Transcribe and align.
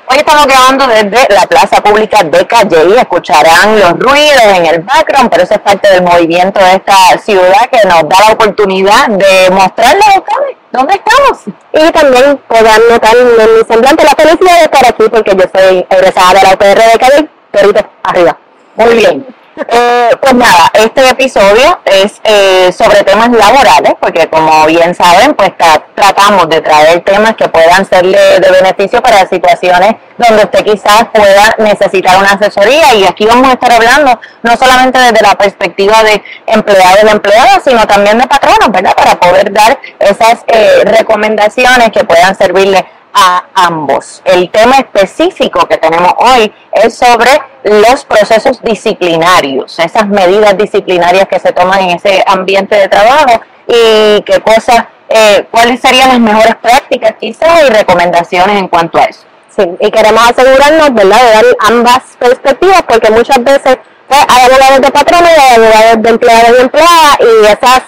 Hoy 0.08 0.16
estamos 0.18 0.44
grabando 0.48 0.88
desde 0.88 1.32
la 1.32 1.42
plaza 1.42 1.80
pública 1.80 2.24
de 2.24 2.44
Calle 2.48 2.84
y 2.88 2.98
escucharán 2.98 3.78
los 3.78 3.92
ruidos 3.92 4.42
en 4.56 4.66
el 4.66 4.80
background, 4.80 5.30
pero 5.30 5.44
eso 5.44 5.54
es 5.54 5.60
parte 5.60 5.88
del 5.88 6.02
movimiento 6.02 6.58
de 6.58 6.72
esta 6.72 7.16
ciudad 7.18 7.70
que 7.70 7.86
nos 7.86 8.08
da 8.08 8.26
la 8.26 8.32
oportunidad 8.32 9.06
de 9.06 9.48
mostrarles 9.50 10.06
a 10.08 10.18
ustedes 10.18 10.56
dónde 10.72 10.94
estamos. 10.94 11.38
Y 11.72 11.92
también 11.92 12.40
podrán 12.48 12.80
notar 12.90 13.16
en 13.16 13.56
mi 13.56 13.64
semblante 13.68 14.02
la 14.02 14.16
felicidad 14.16 14.58
de 14.58 14.64
estar 14.64 14.84
aquí 14.84 15.04
porque 15.08 15.36
yo 15.36 15.44
soy 15.54 15.86
egresada 15.88 16.34
de 16.34 16.42
la 16.42 16.54
UPR 16.54 16.92
de 16.92 16.98
Calle, 16.98 17.28
perito 17.52 17.88
arriba. 18.02 18.36
Muy 18.74 18.94
bien. 18.96 19.39
Eh, 19.68 20.10
pues 20.20 20.34
nada, 20.34 20.70
este 20.74 21.08
episodio 21.08 21.80
es 21.84 22.20
eh, 22.24 22.72
sobre 22.72 23.02
temas 23.04 23.30
laborales, 23.30 23.94
porque 24.00 24.28
como 24.28 24.66
bien 24.66 24.94
saben, 24.94 25.34
pues 25.34 25.52
tratamos 25.94 26.48
de 26.48 26.60
traer 26.60 27.00
temas 27.02 27.34
que 27.36 27.48
puedan 27.48 27.84
serle 27.84 28.40
de 28.40 28.50
beneficio 28.50 29.02
para 29.02 29.26
situaciones 29.26 29.96
donde 30.16 30.44
usted 30.44 30.64
quizás 30.64 31.04
pueda 31.12 31.54
necesitar 31.58 32.18
una 32.18 32.32
asesoría 32.32 32.94
y 32.94 33.04
aquí 33.04 33.26
vamos 33.26 33.48
a 33.48 33.52
estar 33.52 33.72
hablando 33.72 34.18
no 34.42 34.56
solamente 34.56 34.98
desde 34.98 35.22
la 35.22 35.34
perspectiva 35.34 36.02
de 36.02 36.22
empleado 36.46 36.98
y 37.06 37.10
empleado, 37.10 37.60
sino 37.64 37.86
también 37.86 38.18
de 38.18 38.26
patronos, 38.26 38.70
¿verdad? 38.70 38.94
Para 38.96 39.18
poder 39.18 39.52
dar 39.52 39.78
esas 39.98 40.44
eh, 40.46 40.82
recomendaciones 40.84 41.90
que 41.90 42.04
puedan 42.04 42.34
servirle 42.34 42.84
a 43.12 43.44
ambos. 43.54 44.22
El 44.24 44.50
tema 44.50 44.76
específico 44.76 45.66
que 45.66 45.76
tenemos 45.76 46.12
hoy 46.18 46.52
es 46.72 46.96
sobre 46.96 47.30
los 47.64 48.04
procesos 48.04 48.60
disciplinarios, 48.62 49.78
esas 49.78 50.08
medidas 50.08 50.56
disciplinarias 50.56 51.26
que 51.28 51.38
se 51.38 51.52
toman 51.52 51.80
en 51.80 51.90
ese 51.96 52.22
ambiente 52.26 52.76
de 52.76 52.88
trabajo 52.88 53.40
y 53.66 54.22
qué 54.22 54.40
cosas, 54.44 54.84
eh, 55.08 55.46
cuáles 55.50 55.80
serían 55.80 56.08
las 56.08 56.20
mejores 56.20 56.54
prácticas 56.56 57.14
quizás 57.20 57.64
y 57.66 57.70
recomendaciones 57.70 58.58
en 58.58 58.68
cuanto 58.68 58.98
a 58.98 59.04
eso. 59.04 59.24
Sí, 59.54 59.64
y 59.80 59.90
queremos 59.90 60.22
asegurarnos, 60.30 60.94
¿verdad?, 60.94 61.20
de 61.20 61.32
dar 61.32 61.44
ambas 61.66 62.02
perspectivas 62.18 62.82
porque 62.88 63.10
muchas 63.10 63.42
veces 63.42 63.78
pues, 64.08 64.20
hay 64.28 64.44
abogados 64.44 64.80
de 64.80 64.90
patrones 64.90 65.30
y 65.36 65.40
hay 65.40 65.56
abogados 65.56 66.02
de 66.02 66.10
empleados 66.10 66.50
y 66.56 66.62
empleadas 66.62 67.18
y 67.20 67.46
esas 67.46 67.82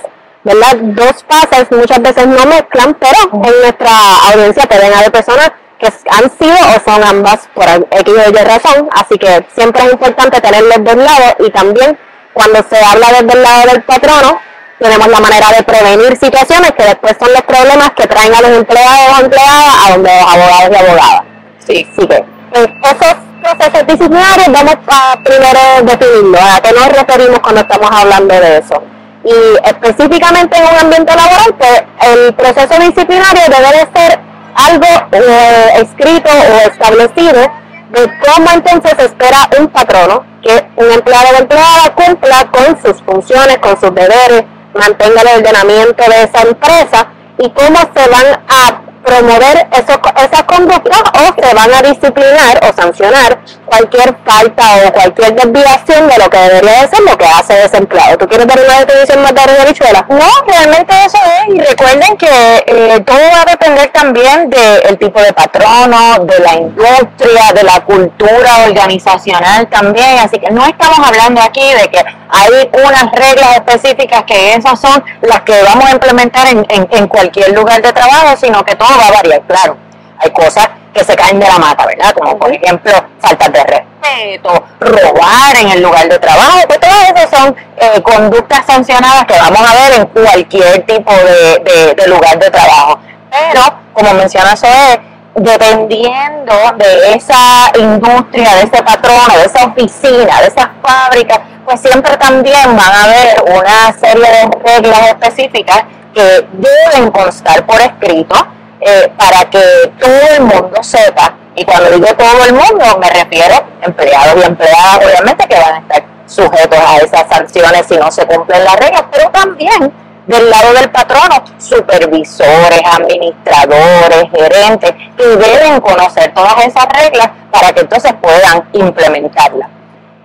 ¿verdad? 0.45 0.77
Dos 0.77 1.25
fases 1.29 1.71
muchas 1.71 2.03
veces 2.03 2.27
no 2.27 2.45
mezclan, 2.47 2.95
pero 2.95 3.45
en 3.45 3.61
nuestra 3.61 3.91
audiencia 4.33 4.65
pueden 4.65 4.93
haber 4.93 5.13
personas 5.13 5.53
que 5.83 5.93
han 6.11 6.31
sido 6.39 6.55
o 6.55 6.91
son 6.91 7.03
ambas 7.03 7.49
por 7.55 7.65
X 7.65 8.15
o 8.15 8.31
Y 8.31 8.45
razón, 8.45 8.89
así 8.93 9.19
que 9.19 9.45
siempre 9.55 9.85
es 9.85 9.93
importante 9.93 10.41
tener 10.41 10.63
los 10.63 10.85
dos 10.85 10.97
lados 10.97 11.35
y 11.41 11.51
también 11.51 11.99
cuando 12.33 12.65
se 12.71 12.79
habla 12.83 13.09
desde 13.09 13.33
el 13.37 13.43
lado 13.43 13.67
del 13.73 13.83
patrono, 13.83 14.41
tenemos 14.79 15.09
la 15.09 15.21
manera 15.21 15.49
de 15.57 15.63
prevenir 15.65 16.17
situaciones 16.17 16.73
que 16.73 16.85
después 16.85 17.17
son 17.19 17.33
los 17.33 17.43
problemas 17.43 17.91
que 17.97 18.07
traen 18.07 18.33
a 18.33 18.41
los 18.41 18.51
empleados 18.51 19.19
o 19.19 19.25
empleadas 19.25 19.87
a 19.87 19.91
donde 19.93 20.11
los 20.11 20.35
abogados 20.35 20.71
y 20.71 20.77
abogadas. 20.77 21.23
Sí, 21.67 21.87
sí 21.99 22.07
que 22.07 22.25
pues, 22.51 22.69
esos 22.85 23.17
procesos 23.43 23.87
disciplinarios 23.87 24.47
vamos 24.53 24.77
a 24.87 25.17
primero 25.25 25.61
definirlo, 25.83 26.39
a 26.39 26.61
qué 26.61 26.73
nos 26.73 26.89
referimos 26.89 27.41
cuando 27.41 27.61
estamos 27.61 27.91
hablando 27.91 28.35
de 28.35 28.59
eso. 28.59 28.83
Y 29.25 29.69
específicamente 29.69 30.59
en 30.59 30.65
un 30.65 30.79
ambiente 30.81 31.15
laboral, 31.15 31.55
pues 31.59 31.83
el 32.03 32.35
proceso 32.35 32.75
disciplinario 32.81 33.43
debe 33.49 33.69
de 33.69 34.01
ser 34.01 34.32
algo 34.55 34.87
eh, 35.13 35.73
escrito 35.77 36.31
o 36.31 36.69
establecido 36.69 37.43
de 37.91 38.11
cómo 38.25 38.51
entonces 38.55 38.95
espera 38.99 39.49
un 39.59 39.69
patrono 39.69 40.25
que 40.43 40.67
un 40.77 40.91
empleado 40.91 41.29
o 41.37 41.41
empleada 41.41 41.95
cumpla 41.95 42.51
con 42.51 42.81
sus 42.83 43.03
funciones, 43.03 43.59
con 43.59 43.79
sus 43.79 43.95
deberes, 43.95 44.45
mantenga 44.75 45.21
el 45.23 45.39
ordenamiento 45.39 46.05
de 46.05 46.23
esa 46.23 46.43
empresa 46.43 47.09
y 47.39 47.51
cómo 47.51 47.79
se 47.95 48.09
van 48.09 48.43
a 48.49 48.82
promover 49.05 49.69
eso, 49.73 50.01
esas 50.17 50.43
conductas 50.45 51.03
o 51.15 51.43
se 51.43 51.55
van 51.55 51.75
a 51.75 51.83
disciplinar 51.83 52.61
o 52.63 52.73
sancionar 52.73 53.39
cualquier 53.67 54.17
falta 54.25 54.63
o 54.87 54.93
cualquier 54.93 55.35
desviación 55.35 56.09
de 56.09 56.19
lo 56.19 56.31
que 56.31 56.39
debería 56.39 56.83
de 56.83 56.89
ser 56.89 57.01
lo 57.01 57.17
que 57.17 57.27
hace 57.27 57.65
ese 57.65 57.79
empleado. 57.79 58.19
¿Tú 58.19 58.27
quieres 58.27 58.47
dar 58.47 58.59
una 58.59 58.81
definición 58.81 59.23
más 59.23 59.35
de 59.35 59.65
bichuela? 59.67 60.07
No, 60.09 60.29
realmente 60.47 60.95
eso 61.07 61.19
es. 61.19 61.55
Y 61.55 61.61
recuerden 61.61 62.17
que 62.17 62.65
eh, 62.67 63.01
todo 63.05 63.19
va 63.19 63.43
a 63.43 63.51
depender 63.51 63.91
también 63.93 64.51
del 64.51 64.99
tipo 64.99 65.21
de 65.21 65.33
patrono, 65.33 66.25
de 66.25 66.39
la 66.41 66.55
industria, 66.55 67.53
de 67.55 67.63
la 67.63 67.81
cultura 67.85 68.65
organizacional 68.67 69.69
también. 69.69 70.19
Así 70.19 70.39
que 70.39 70.51
no 70.51 70.65
estamos 70.67 70.99
hablando 70.99 71.41
aquí 71.41 71.73
de 71.75 71.89
que 71.91 72.05
hay 72.33 72.71
unas 72.73 73.13
reglas 73.13 73.57
específicas 73.57 74.25
que 74.25 74.55
esas 74.55 74.81
son 74.81 75.05
las 75.21 75.43
que 75.43 75.63
vamos 75.63 75.85
a 75.85 75.93
implementar 75.93 76.49
en, 76.49 76.67
en 76.69 77.07
cualquier 77.07 77.53
lugar 77.53 77.83
de 77.83 77.93
trabajo, 77.93 78.37
sino 78.41 78.65
que 78.65 78.75
todo 78.75 78.89
va 78.99 79.09
a 79.09 79.13
variar, 79.13 79.43
claro. 79.43 79.77
Hay 80.19 80.31
cosas 80.31 80.69
que 80.93 81.05
se 81.05 81.17
caen 81.17 81.41
de 81.41 81.47
la 81.47 81.59
mata, 81.59 81.87
¿verdad? 81.87 82.13
Como 82.13 82.39
por 82.39 82.53
ejemplo, 82.53 82.93
faltas 83.21 83.53
de 83.53 83.65
respeto, 83.65 84.65
robar 84.81 85.57
en 85.61 85.71
el 85.71 85.83
lugar 85.83 86.09
de 86.09 86.19
trabajo, 86.19 86.61
pues 86.67 86.81
todas 86.81 87.11
esas 87.11 87.31
son 87.31 87.57
eh, 87.77 88.03
conductas 88.03 88.65
sancionadas 88.67 89.25
que 89.25 89.39
vamos 89.39 89.61
a 89.61 89.75
ver 89.75 90.01
en 90.01 90.07
cualquier 90.07 90.87
tipo 90.87 91.13
de, 91.13 92.07
lugar 92.07 92.39
de 92.39 92.51
trabajo. 92.51 92.99
Pero, 93.31 93.63
como 93.95 94.13
menciona 94.15 94.57
Zoe, 94.57 95.01
dependiendo 95.35 96.55
de 96.77 97.15
esa 97.15 97.73
industria, 97.79 98.57
de 98.57 98.63
ese 98.63 98.83
patrono, 98.83 99.39
de 99.39 99.45
esa 99.47 99.65
oficina, 99.65 100.41
de 100.43 100.49
esa 100.49 100.71
fábrica, 100.83 101.41
pues 101.65 101.81
siempre 101.81 102.17
también 102.17 102.77
van 102.77 102.93
a 102.93 103.05
haber 103.05 103.43
una 103.43 103.93
serie 103.93 104.27
de 104.27 104.51
reglas 104.65 105.09
específicas 105.09 105.85
que 106.15 106.47
deben 106.53 107.11
constar 107.11 107.65
por 107.65 107.81
escrito 107.81 108.35
eh, 108.81 109.11
para 109.17 109.49
que 109.49 109.93
todo 109.99 110.37
el 110.37 110.41
mundo 110.43 110.83
sepa, 110.83 111.35
y 111.55 111.65
cuando 111.65 111.91
digo 111.91 112.07
todo 112.17 112.45
el 112.45 112.53
mundo 112.53 112.85
me 113.01 113.09
refiero 113.11 113.65
empleados 113.81 114.43
y 114.43 114.47
empleadas 114.47 114.97
obviamente 114.97 115.47
que 115.47 115.55
van 115.55 115.75
a 115.75 115.79
estar 115.79 116.05
sujetos 116.27 116.79
a 116.79 116.97
esas 116.99 117.27
sanciones 117.29 117.87
si 117.87 117.97
no 117.97 118.11
se 118.11 118.27
cumplen 118.27 118.65
las 118.65 118.77
reglas, 118.77 119.05
pero 119.13 119.31
también 119.31 119.93
del 120.27 120.51
lado 120.51 120.73
del 120.75 120.91
patrono, 120.91 121.43
supervisores, 121.59 122.81
administradores, 122.85 124.31
gerentes, 124.33 124.93
que 125.17 125.27
deben 125.27 125.81
conocer 125.81 126.33
todas 126.33 126.65
esas 126.65 126.87
reglas 126.87 127.29
para 127.51 127.73
que 127.73 127.81
entonces 127.81 128.13
puedan 128.21 128.65
implementarlas 128.73 129.69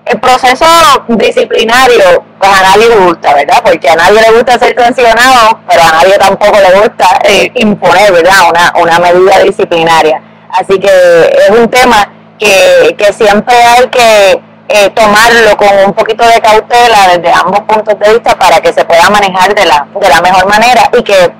el 0.09 0.19
proceso 0.19 0.65
disciplinario, 1.07 2.23
pues 2.39 2.51
a 2.51 2.61
nadie 2.63 2.89
le 2.89 2.95
gusta, 2.95 3.33
¿verdad? 3.33 3.61
Porque 3.63 3.89
a 3.89 3.95
nadie 3.95 4.21
le 4.21 4.31
gusta 4.31 4.59
ser 4.59 4.75
sancionado, 4.77 5.59
pero 5.67 5.81
a 5.83 5.91
nadie 5.91 6.17
tampoco 6.17 6.57
le 6.59 6.79
gusta 6.79 7.19
eh, 7.23 7.51
imponer, 7.55 8.11
¿verdad? 8.11 8.49
Una, 8.49 8.73
una 8.81 8.99
medida 8.99 9.39
disciplinaria. 9.39 10.21
Así 10.49 10.79
que 10.79 10.87
es 10.87 11.49
un 11.49 11.69
tema 11.69 12.09
que, 12.39 12.95
que 12.97 13.13
siempre 13.13 13.55
hay 13.55 13.87
que 13.87 14.41
eh, 14.69 14.89
tomarlo 14.89 15.55
con 15.57 15.69
un 15.85 15.93
poquito 15.93 16.25
de 16.27 16.41
cautela 16.41 17.15
desde 17.15 17.31
ambos 17.31 17.61
puntos 17.61 17.97
de 17.99 18.13
vista 18.13 18.37
para 18.37 18.59
que 18.59 18.73
se 18.73 18.83
pueda 18.85 19.09
manejar 19.09 19.55
de 19.55 19.65
la, 19.65 19.87
de 19.99 20.09
la 20.09 20.21
mejor 20.21 20.45
manera 20.47 20.89
y 20.97 21.03
que 21.03 21.31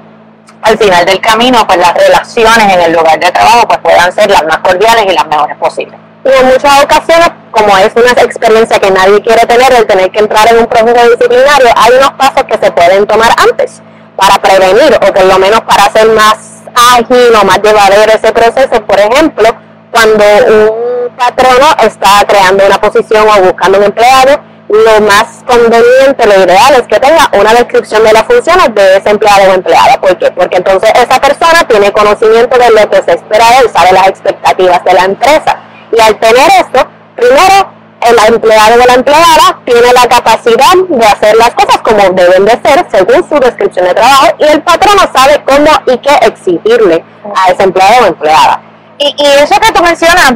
al 0.62 0.78
final 0.78 1.06
del 1.06 1.20
camino 1.20 1.66
pues 1.68 1.78
las 1.78 1.94
relaciones 1.94 2.74
en 2.74 2.82
el 2.82 2.94
lugar 2.94 3.20
de 3.20 3.32
trabajo 3.32 3.68
pues 3.68 3.80
puedan 3.80 4.12
ser 4.14 4.30
las 4.30 4.44
más 4.46 4.60
cordiales 4.60 5.06
y 5.08 5.14
las 5.14 5.28
mejores 5.28 5.58
posibles. 5.58 6.00
Y 6.24 6.30
en 6.30 6.46
muchas 6.48 6.84
ocasiones, 6.84 7.30
como 7.52 7.78
es 7.78 7.92
una 7.96 8.12
experiencia 8.12 8.80
que 8.80 8.92
nadie 8.92 9.22
quiere 9.22 9.46
tener, 9.46 9.74
el 9.74 9.86
tener 9.86 10.12
que 10.12 10.20
entrar 10.20 10.48
en 10.50 10.60
un 10.60 10.66
proceso 10.66 11.10
disciplinario, 11.10 11.70
hay 11.76 11.92
unos 11.98 12.12
pasos 12.12 12.44
que 12.44 12.58
se 12.58 12.72
pueden 12.72 13.08
tomar 13.08 13.32
antes 13.38 13.82
para 14.16 14.40
prevenir 14.42 14.96
o 14.96 15.14
por 15.14 15.26
lo 15.26 15.40
menos 15.40 15.62
para 15.62 15.86
hacer 15.86 16.08
más 16.10 16.64
ágil 16.96 17.34
o 17.40 17.46
más 17.46 17.62
llevadero 17.62 18.12
ese 18.12 18.32
proceso. 18.34 18.84
Por 18.86 19.00
ejemplo, 19.00 19.50
cuando 19.92 20.24
un 20.48 21.16
patrono 21.16 21.68
está 21.82 22.26
creando 22.28 22.66
una 22.66 22.80
posición 22.82 23.28
o 23.28 23.42
buscando 23.44 23.78
un 23.78 23.86
empleado, 23.86 24.42
lo 24.70 25.02
más 25.02 25.44
conveniente, 25.48 26.26
lo 26.26 26.44
ideal 26.44 26.74
es 26.74 26.88
que 26.88 27.00
tenga 27.00 27.30
una 27.40 27.54
descripción 27.54 28.04
de 28.04 28.12
las 28.12 28.24
funciones 28.24 28.76
de 28.76 28.98
ese 28.98 29.10
empleado 29.10 29.50
o 29.50 29.54
empleada. 29.54 30.00
¿Por 30.02 30.18
qué? 30.18 30.30
Porque 30.32 30.58
entonces 30.58 30.92
esa 30.96 31.22
persona 31.22 31.66
tiene 31.68 31.92
conocimiento 31.94 32.58
de 32.58 32.70
lo 32.72 32.90
que 32.90 33.02
se 33.04 33.12
espera 33.12 33.50
de 33.52 33.58
él, 33.60 33.70
sabe 33.72 33.94
las 33.94 34.10
expectativas 34.10 34.84
de 34.84 34.94
la 34.94 35.06
empresa. 35.06 35.58
Y 35.92 36.00
al 36.00 36.20
tener 36.20 36.50
esto, 36.60 36.88
primero, 37.16 37.78
el 38.02 38.34
empleado 38.34 38.76
o 38.76 38.86
la 38.86 38.94
empleada 38.94 39.60
tiene 39.66 39.92
la 39.94 40.08
capacidad 40.08 40.76
de 40.88 41.06
hacer 41.06 41.36
las 41.36 41.54
cosas 41.56 41.78
como 41.80 42.10
deben 42.12 42.46
de 42.46 42.52
ser 42.52 42.86
según 42.92 43.28
su 43.28 43.40
descripción 43.40 43.86
de 43.86 43.94
trabajo 43.94 44.28
y 44.38 44.44
el 44.44 44.62
patrono 44.62 45.02
sabe 45.14 45.44
cómo 45.46 45.70
y 45.88 45.98
qué 45.98 46.14
exigirle 46.22 47.04
a 47.36 47.52
ese 47.52 47.64
empleado 47.64 48.04
o 48.04 48.08
empleada. 48.08 48.62
Y, 49.00 49.16
y 49.18 49.26
eso 49.44 49.60
que 49.60 49.72
tú 49.72 49.84
mencionas, 49.84 50.36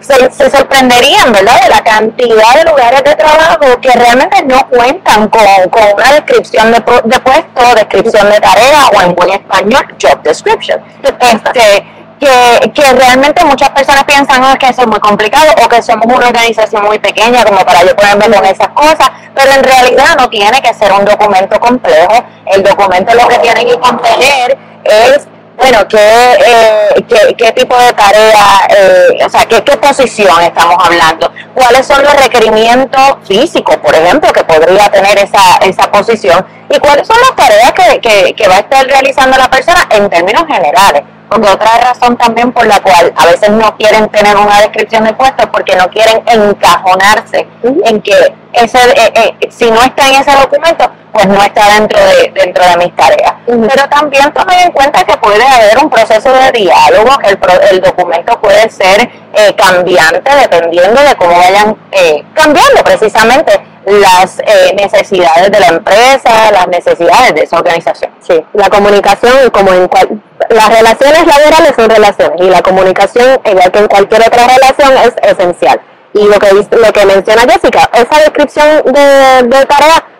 se, 0.00 0.30
se, 0.30 0.50
sorprenderían, 0.50 1.32
¿verdad?, 1.32 1.62
de 1.62 1.68
la 1.70 1.82
cantidad 1.82 2.54
de 2.54 2.64
lugares 2.64 3.04
de 3.04 3.14
trabajo 3.14 3.80
que 3.80 3.90
realmente 3.92 4.44
no 4.44 4.68
cuentan 4.68 5.28
con, 5.28 5.42
con 5.70 5.82
una 5.94 6.12
descripción 6.12 6.72
de, 6.72 6.78
de, 7.04 7.20
puesto, 7.20 7.74
descripción 7.74 8.30
de 8.30 8.40
tarea 8.40 8.88
o 8.94 9.00
en 9.00 9.14
buen 9.14 9.30
español, 9.30 9.86
job 10.00 10.22
description. 10.22 10.80
Este, 11.02 11.84
que, 12.18 12.70
que 12.72 12.92
realmente 12.92 13.44
muchas 13.44 13.70
personas 13.70 14.04
piensan 14.04 14.42
oh, 14.44 14.58
que 14.58 14.68
eso 14.68 14.82
es 14.82 14.86
muy 14.86 15.00
complicado 15.00 15.52
o 15.64 15.68
que 15.68 15.82
somos 15.82 16.06
una 16.06 16.28
organización 16.28 16.84
muy 16.84 16.98
pequeña 16.98 17.44
como 17.44 17.58
para 17.64 17.82
yo 17.82 17.94
ponerme 17.96 18.36
con 18.36 18.44
esas 18.44 18.68
cosas, 18.68 19.10
pero 19.34 19.52
en 19.52 19.64
realidad 19.64 20.16
no 20.18 20.28
tiene 20.28 20.60
que 20.60 20.74
ser 20.74 20.92
un 20.92 21.04
documento 21.04 21.58
complejo. 21.60 22.24
El 22.46 22.62
documento 22.62 23.14
lo 23.14 23.28
que 23.28 23.38
tiene 23.38 23.64
que 23.64 23.78
contener 23.78 24.58
es 24.84 25.26
bueno, 25.58 25.88
¿qué, 25.88 25.98
eh, 25.98 27.04
qué, 27.08 27.34
qué, 27.36 27.50
tipo 27.50 27.76
de 27.76 27.92
tarea, 27.92 28.68
eh, 28.68 29.24
o 29.26 29.28
sea, 29.28 29.44
¿qué, 29.46 29.60
qué 29.64 29.76
posición 29.76 30.40
estamos 30.40 30.76
hablando? 30.78 31.32
¿Cuáles 31.52 31.84
son 31.84 32.00
los 32.04 32.14
requerimientos 32.14 33.16
físicos, 33.26 33.76
por 33.78 33.92
ejemplo, 33.92 34.32
que 34.32 34.44
podría 34.44 34.88
tener 34.88 35.18
esa, 35.18 35.56
esa 35.62 35.90
posición? 35.90 36.46
¿Y 36.70 36.78
cuáles 36.78 37.08
son 37.08 37.16
las 37.20 37.34
tareas 37.34 37.72
que, 37.72 38.00
que, 38.00 38.34
que 38.34 38.48
va 38.48 38.54
a 38.54 38.60
estar 38.60 38.86
realizando 38.86 39.36
la 39.36 39.50
persona 39.50 39.88
en 39.90 40.08
términos 40.08 40.44
generales? 40.46 41.02
Porque 41.28 41.48
otra 41.48 41.78
razón 41.78 42.16
también 42.16 42.52
por 42.52 42.66
la 42.66 42.80
cual 42.80 43.12
a 43.16 43.26
veces 43.26 43.50
no 43.50 43.76
quieren 43.76 44.08
tener 44.08 44.36
una 44.36 44.60
descripción 44.60 45.04
de 45.04 45.12
puesto 45.12 45.42
es 45.42 45.48
porque 45.48 45.76
no 45.76 45.88
quieren 45.88 46.22
encajonarse 46.26 47.46
en 47.62 48.00
que 48.00 48.34
ese, 48.52 48.78
eh, 48.78 49.12
eh, 49.14 49.48
si 49.50 49.70
no 49.70 49.82
está 49.82 50.08
en 50.08 50.22
ese 50.22 50.32
documento, 50.32 50.90
pues 51.12 51.26
no 51.26 51.42
está 51.42 51.74
dentro 51.74 51.98
de, 52.00 52.32
dentro 52.34 52.64
de 52.64 52.76
mis 52.78 52.96
tareas. 52.96 53.34
Pero 53.46 53.88
también 53.88 54.32
tomen 54.32 54.58
en 54.60 54.72
cuenta 54.72 55.04
que 55.04 55.16
puede 55.18 55.46
haber 55.46 55.78
un 55.78 55.90
proceso 55.90 56.32
de 56.32 56.52
diálogo, 56.52 57.18
que 57.18 57.28
el, 57.28 57.38
el 57.72 57.80
documento 57.80 58.40
puede 58.40 58.68
ser 58.70 59.10
eh, 59.34 59.54
cambiante 59.56 60.34
dependiendo 60.34 61.00
de 61.02 61.14
cómo 61.16 61.36
vayan 61.36 61.76
eh, 61.92 62.24
cambiando 62.34 62.82
precisamente 62.82 63.52
las 63.88 64.38
eh, 64.40 64.74
necesidades 64.76 65.50
de 65.50 65.60
la 65.60 65.68
empresa, 65.68 66.50
las 66.52 66.68
necesidades 66.68 67.34
de 67.34 67.42
esa 67.42 67.58
organización. 67.58 68.12
Sí, 68.20 68.44
la 68.52 68.68
comunicación, 68.68 69.50
como 69.50 69.72
en 69.72 69.88
cual, 69.88 70.22
las 70.50 70.68
relaciones 70.68 71.26
laborales 71.26 71.72
son 71.76 71.90
relaciones 71.90 72.40
y 72.40 72.50
la 72.50 72.62
comunicación, 72.62 73.40
igual 73.44 73.70
que 73.70 73.78
en 73.78 73.88
cualquier 73.88 74.22
otra 74.22 74.46
relación, 74.46 74.92
es 75.04 75.14
esencial. 75.22 75.80
Y 76.14 76.24
lo 76.24 76.38
que, 76.38 76.76
lo 76.76 76.92
que 76.92 77.06
menciona 77.06 77.42
Jessica, 77.42 77.90
esa 77.92 78.20
descripción 78.20 78.82
de, 78.86 79.42
de 79.48 79.66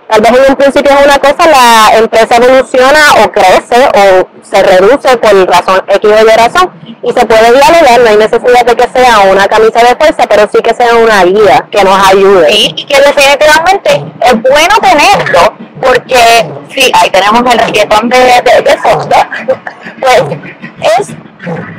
Tal 0.08 0.22
vez 0.22 0.32
en 0.32 0.50
un 0.50 0.56
principio 0.56 0.90
es 0.90 1.04
una 1.04 1.18
cosa, 1.18 1.46
la 1.46 1.98
empresa 1.98 2.36
evoluciona 2.36 3.24
o 3.24 3.30
crece 3.30 3.88
o 3.94 4.28
se 4.42 4.62
reduce 4.62 5.16
por 5.18 5.46
razón 5.46 5.82
X 5.86 6.10
o 6.10 6.26
Y 6.26 6.36
razón 6.36 6.70
y 7.02 7.12
se 7.12 7.26
puede 7.26 7.52
dialogar, 7.52 8.00
no 8.00 8.08
hay 8.08 8.16
necesidad 8.16 8.64
de 8.64 8.74
que 8.74 8.88
sea 8.88 9.20
una 9.30 9.46
camisa 9.46 9.80
de 9.80 9.94
fuerza, 9.96 10.24
pero 10.28 10.48
sí 10.50 10.58
que 10.62 10.74
sea 10.74 10.96
una 10.96 11.24
guía 11.24 11.66
que 11.70 11.84
nos 11.84 12.08
ayude. 12.08 12.50
Y, 12.52 12.86
que 12.86 13.00
definitivamente 13.00 14.04
es 14.22 14.32
bueno 14.42 14.74
tenerlo, 14.80 15.54
porque 15.80 16.16
sí, 16.74 16.90
ahí 16.94 17.10
tenemos 17.10 17.42
el 17.52 17.58
reggaetón 17.58 18.08
de, 18.08 18.18
de, 18.18 18.62
de 18.62 18.78
pues 20.00 20.22
es, 20.98 21.08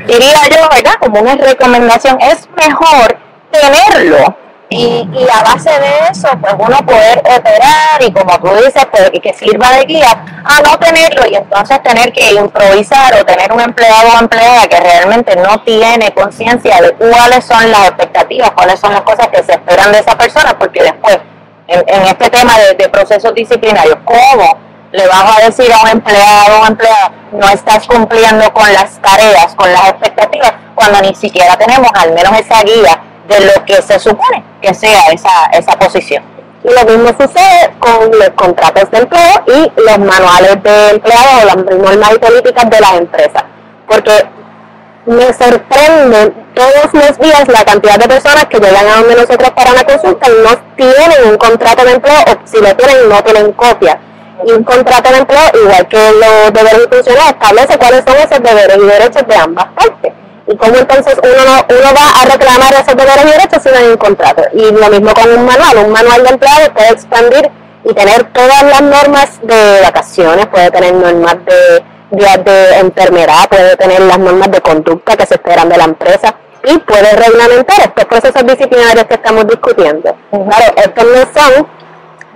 diría 0.08 0.42
yo, 0.50 0.70
¿verdad? 0.72 0.94
Como 1.00 1.20
una 1.20 1.36
recomendación, 1.36 2.18
es 2.22 2.48
mejor 2.56 3.18
tenerlo 3.52 4.38
y, 4.70 5.10
y, 5.12 5.28
a 5.34 5.42
base 5.44 5.72
de 5.72 6.12
eso, 6.12 6.28
pues 6.40 6.54
uno 6.60 6.78
poder 6.86 7.18
operar 7.20 8.02
y 8.02 8.12
como 8.12 8.40
tú 8.40 8.50
dices, 8.64 8.86
pues, 8.92 9.10
que 9.22 9.34
sirva 9.34 9.72
de 9.72 9.86
guía, 9.86 10.24
a 10.46 10.62
no 10.62 10.78
tenerlo 10.78 11.24
y 11.28 11.36
entonces 11.36 11.82
tener 11.82 12.14
que 12.14 12.34
improvisar 12.34 13.16
o 13.20 13.26
tener 13.26 13.52
un 13.52 13.62
empleado 13.62 14.10
o 14.16 14.20
empleada 14.20 14.68
que 14.68 14.80
realmente 14.80 15.36
no 15.38 15.60
tiene 15.64 16.14
conciencia 16.14 16.82
de 16.82 16.92
cuáles 16.92 17.46
son 17.46 17.72
las 17.72 17.88
expectativas, 17.88 18.52
cuáles 18.52 18.80
son 18.80 18.94
las 18.94 19.02
cosas 19.02 19.28
que 19.30 19.42
se 19.42 19.54
esperan 19.54 19.92
de 19.92 20.00
esa 20.00 20.16
persona, 20.16 20.56
porque 20.60 20.84
después, 20.84 21.18
en, 21.68 22.04
este 22.04 22.30
tema 22.30 22.58
de, 22.60 22.76
de, 22.76 22.90
procesos 22.90 23.34
disciplinarios, 23.34 23.98
¿cómo 24.06 24.56
le 24.92 25.08
vas 25.08 25.38
a 25.38 25.46
decir 25.46 25.72
a 25.74 25.82
un 25.82 25.88
empleado 25.90 26.62
o 26.62 26.68
empleada, 26.68 27.12
no 27.32 27.50
estás 27.50 27.88
cumpliendo 27.88 28.54
con 28.54 28.72
las 28.72 29.00
tareas, 29.02 29.56
con 29.56 29.72
las 29.74 29.90
expectativas, 29.90 30.54
cuando 30.76 31.02
ni 31.02 31.16
siquiera 31.16 31.58
tenemos 31.58 31.90
al 31.96 32.14
menos 32.14 32.40
esa 32.40 32.62
guía 32.62 33.02
de 33.30 33.46
lo 33.46 33.66
que 33.66 33.82
se 33.82 34.00
supone 34.00 34.44
que 34.62 34.74
sea 34.74 35.08
esa, 35.14 35.46
esa 35.54 35.74
posición. 35.74 36.24
Y 36.64 36.74
lo 36.74 36.84
mismo 36.84 37.10
sucede 37.10 37.74
con 37.80 38.12
los 38.12 38.30
contratos 38.32 38.90
de 38.92 38.98
empleo 38.98 39.44
y 39.48 39.82
los 39.82 40.00
manuales 40.00 40.62
de 40.62 40.90
empleado 40.90 41.42
o 41.42 41.46
las 41.46 41.56
normas 41.56 42.12
y 42.14 42.20
políticas 42.20 42.70
de 42.70 42.80
las 42.82 42.94
empresas. 42.94 43.44
Porque 43.88 44.12
me 45.06 45.32
sorprende 45.34 46.34
todos 46.54 46.94
los 46.94 47.18
días 47.18 47.48
la 47.48 47.64
cantidad 47.64 47.98
de 47.98 48.08
personas 48.08 48.46
que 48.46 48.60
llegan 48.60 48.86
a 48.86 48.96
donde 48.98 49.16
nosotros 49.16 49.52
para 49.52 49.72
una 49.72 49.84
consulta 49.84 50.28
y 50.28 50.44
no 50.44 50.58
tienen 50.76 51.32
un 51.32 51.38
contrato 51.38 51.86
de 51.86 51.94
empleo 51.94 52.20
o 52.28 52.48
si 52.48 52.58
lo 52.58 52.76
tienen 52.76 53.08
no 53.08 53.24
tienen 53.24 53.52
copia. 53.54 54.00
Y 54.46 54.52
un 54.52 54.64
contrato 54.64 55.12
de 55.12 55.18
empleo, 55.18 55.52
igual 55.64 55.88
que 55.88 55.98
los 55.98 56.54
deberes 56.54 56.88
funciones, 56.90 57.26
establece 57.28 57.78
cuáles 57.78 58.04
son 58.06 58.16
esos 58.16 58.42
deberes 58.42 58.78
y 58.78 58.86
derechos 58.86 59.28
de 59.28 59.36
ambas 59.36 59.66
partes 59.76 60.19
y 60.52 60.58
cómo 60.58 60.76
entonces 60.78 61.16
uno, 61.22 61.46
no, 61.46 61.78
uno 61.78 61.90
va 61.94 62.22
a 62.22 62.26
reclamar 62.26 62.74
esos 62.74 62.96
deberes 62.96 63.24
y 63.24 63.30
derechos 63.30 63.62
si 63.62 63.70
no 63.70 63.78
hay 63.78 63.88
un 63.88 63.98
contrato. 63.98 64.44
Y 64.54 64.72
lo 64.72 64.90
mismo 64.90 65.14
con 65.14 65.32
un 65.32 65.46
manual, 65.46 65.86
un 65.86 65.92
manual 65.92 66.24
de 66.24 66.30
empleado 66.30 66.74
puede 66.74 66.90
expandir 66.90 67.52
y 67.84 67.94
tener 67.94 68.24
todas 68.34 68.64
las 68.64 68.82
normas 68.82 69.40
de 69.44 69.82
vacaciones, 69.84 70.48
puede 70.48 70.72
tener 70.72 70.94
normas 70.96 71.38
de 71.46 71.84
días 72.12 72.44
de 72.44 72.80
enfermedad, 72.80 73.48
puede 73.48 73.76
tener 73.76 74.02
las 74.02 74.18
normas 74.18 74.50
de 74.50 74.60
conducta 74.62 75.16
que 75.16 75.28
se 75.28 75.36
esperan 75.36 75.70
de 75.70 75.78
la 75.78 75.84
empresa 75.84 76.34
y 76.64 76.80
puede 76.80 77.12
reglamentar 77.12 77.80
estos 77.82 78.06
procesos 78.06 78.44
disciplinarios 78.44 79.06
que 79.06 79.14
estamos 79.14 79.48
discutiendo. 79.48 80.16
Claro, 80.32 80.74
estos 80.76 81.04
no 81.06 81.42
son 81.42 81.68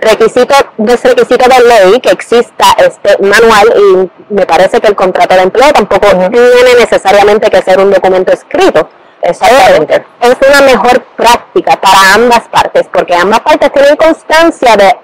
requisito, 0.03 0.55
requisito 0.77 1.45
de 1.49 1.67
ley 1.67 1.99
que 1.99 2.11
exista 2.11 2.65
este 2.77 3.17
manual 3.19 3.73
y 3.75 4.33
me 4.33 4.45
parece 4.45 4.79
que 4.79 4.87
el 4.87 4.95
contrato 4.95 5.35
de 5.35 5.41
empleo 5.41 5.71
tampoco 5.73 6.07
tiene 6.07 6.75
necesariamente 6.79 7.49
que 7.49 7.61
ser 7.61 7.79
un 7.79 7.91
documento 7.91 8.31
escrito. 8.31 8.89
Exactamente. 9.21 10.05
Es 10.21 10.35
una 10.47 10.61
mejor 10.61 11.01
práctica 11.15 11.79
para 11.79 12.15
ambas 12.15 12.47
partes, 12.49 12.87
porque 12.91 13.15
ambas 13.15 13.39
partes 13.39 13.71
tienen 13.71 13.95
constancia 13.95 14.75
de 14.75 14.95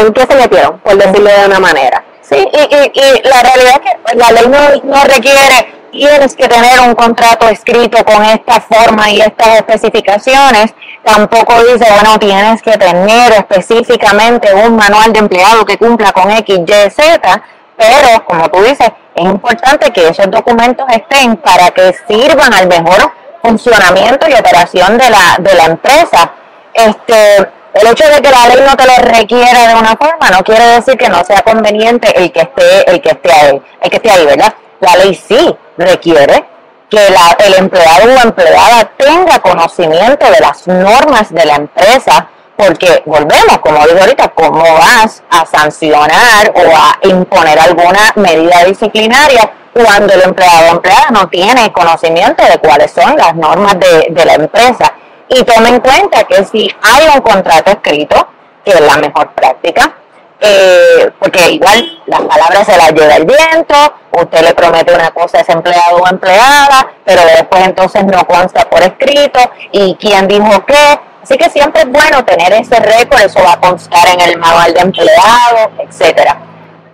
en 0.00 0.12
qué 0.12 0.26
se 0.26 0.34
metieron, 0.36 0.78
por 0.80 0.96
decirlo 0.96 1.30
de 1.30 1.46
una 1.46 1.58
manera. 1.58 2.04
Sí, 2.20 2.36
y, 2.36 2.74
y, 2.74 2.92
y 2.94 3.22
la 3.28 3.42
realidad 3.42 3.80
es 3.84 4.12
que 4.12 4.16
la 4.16 4.30
ley 4.32 4.46
no, 4.48 4.92
no 4.92 5.04
requiere 5.04 5.76
tienes 5.96 6.36
que 6.36 6.48
tener 6.48 6.80
un 6.86 6.94
contrato 6.94 7.48
escrito 7.48 8.04
con 8.04 8.22
esta 8.24 8.60
forma 8.60 9.10
y 9.10 9.20
estas 9.20 9.56
especificaciones. 9.56 10.74
Tampoco 11.06 11.54
dice, 11.62 11.86
bueno, 11.88 12.18
tienes 12.18 12.60
que 12.62 12.72
tener 12.72 13.32
específicamente 13.32 14.52
un 14.52 14.74
manual 14.74 15.12
de 15.12 15.20
empleado 15.20 15.64
que 15.64 15.78
cumpla 15.78 16.10
con 16.10 16.28
X, 16.32 16.58
Y, 16.58 16.90
Z, 16.90 17.42
pero 17.76 18.24
como 18.24 18.48
tú 18.50 18.60
dices, 18.62 18.90
es 19.14 19.24
importante 19.24 19.92
que 19.92 20.08
esos 20.08 20.28
documentos 20.28 20.84
estén 20.90 21.36
para 21.36 21.70
que 21.70 21.94
sirvan 22.08 22.52
al 22.52 22.66
mejor 22.66 23.12
funcionamiento 23.40 24.28
y 24.28 24.32
operación 24.32 24.98
de 24.98 25.08
la, 25.08 25.36
de 25.38 25.54
la 25.54 25.66
empresa. 25.66 26.32
Este, 26.74 27.36
el 27.74 27.86
hecho 27.86 28.08
de 28.08 28.20
que 28.20 28.30
la 28.32 28.48
ley 28.48 28.64
no 28.68 28.76
te 28.76 28.84
lo 28.84 28.96
requiera 28.96 29.68
de 29.68 29.74
una 29.76 29.96
forma 29.96 30.30
no 30.30 30.42
quiere 30.42 30.64
decir 30.66 30.98
que 30.98 31.08
no 31.08 31.22
sea 31.24 31.42
conveniente 31.42 32.12
el 32.18 32.32
que 32.32 32.40
esté, 32.40 32.90
el 32.90 33.00
que 33.00 33.10
esté 33.10 33.32
ahí, 33.32 33.62
el 33.80 33.90
que 33.90 33.96
esté 33.96 34.10
ahí, 34.10 34.26
¿verdad? 34.26 34.54
La 34.80 34.96
ley 34.96 35.14
sí 35.14 35.56
requiere 35.78 36.55
que 36.88 36.98
el 37.46 37.54
empleado 37.54 38.14
o 38.14 38.22
empleada 38.22 38.90
tenga 38.96 39.38
conocimiento 39.40 40.30
de 40.30 40.40
las 40.40 40.66
normas 40.66 41.32
de 41.32 41.44
la 41.44 41.56
empresa, 41.56 42.28
porque 42.56 43.02
volvemos, 43.04 43.58
como 43.60 43.84
digo 43.86 44.00
ahorita, 44.00 44.28
¿cómo 44.28 44.62
vas 44.62 45.22
a 45.30 45.44
sancionar 45.44 46.52
o 46.54 46.76
a 46.76 46.98
imponer 47.08 47.58
alguna 47.58 48.12
medida 48.16 48.64
disciplinaria 48.64 49.50
cuando 49.72 50.14
el 50.14 50.22
empleado 50.22 50.70
o 50.70 50.72
empleada 50.76 51.08
no 51.10 51.28
tiene 51.28 51.70
conocimiento 51.72 52.44
de 52.44 52.58
cuáles 52.58 52.92
son 52.92 53.16
las 53.16 53.34
normas 53.34 53.78
de, 53.78 54.06
de 54.10 54.24
la 54.24 54.34
empresa? 54.34 54.92
Y 55.28 55.42
tome 55.42 55.70
en 55.70 55.80
cuenta 55.80 56.24
que 56.24 56.44
si 56.44 56.70
hay 56.82 57.08
un 57.14 57.20
contrato 57.20 57.72
escrito, 57.72 58.28
que 58.64 58.70
es 58.70 58.80
la 58.80 58.96
mejor 58.96 59.30
práctica, 59.32 59.92
eh, 60.40 61.10
porque 61.18 61.50
igual 61.50 62.02
las 62.06 62.20
palabras 62.20 62.66
se 62.66 62.76
las 62.76 62.92
lleva 62.92 63.16
el 63.16 63.24
viento, 63.24 63.94
usted 64.12 64.42
le 64.42 64.54
promete 64.54 64.94
una 64.94 65.10
cosa 65.10 65.38
a 65.38 65.40
ese 65.40 65.52
empleado 65.52 65.96
o 65.96 66.08
empleada, 66.08 66.88
pero 67.04 67.22
después 67.24 67.64
entonces 67.64 68.04
no 68.04 68.26
consta 68.26 68.68
por 68.68 68.82
escrito 68.82 69.40
y 69.72 69.94
quién 69.94 70.28
dijo 70.28 70.64
qué. 70.66 71.00
Así 71.22 71.36
que 71.38 71.50
siempre 71.50 71.82
es 71.82 71.90
bueno 71.90 72.24
tener 72.24 72.52
ese 72.52 72.76
récord, 72.76 73.20
eso 73.20 73.42
va 73.42 73.54
a 73.54 73.60
constar 73.60 74.06
en 74.08 74.20
el 74.20 74.38
manual 74.38 74.72
de 74.74 74.80
empleado, 74.80 75.72
etcétera. 75.78 76.38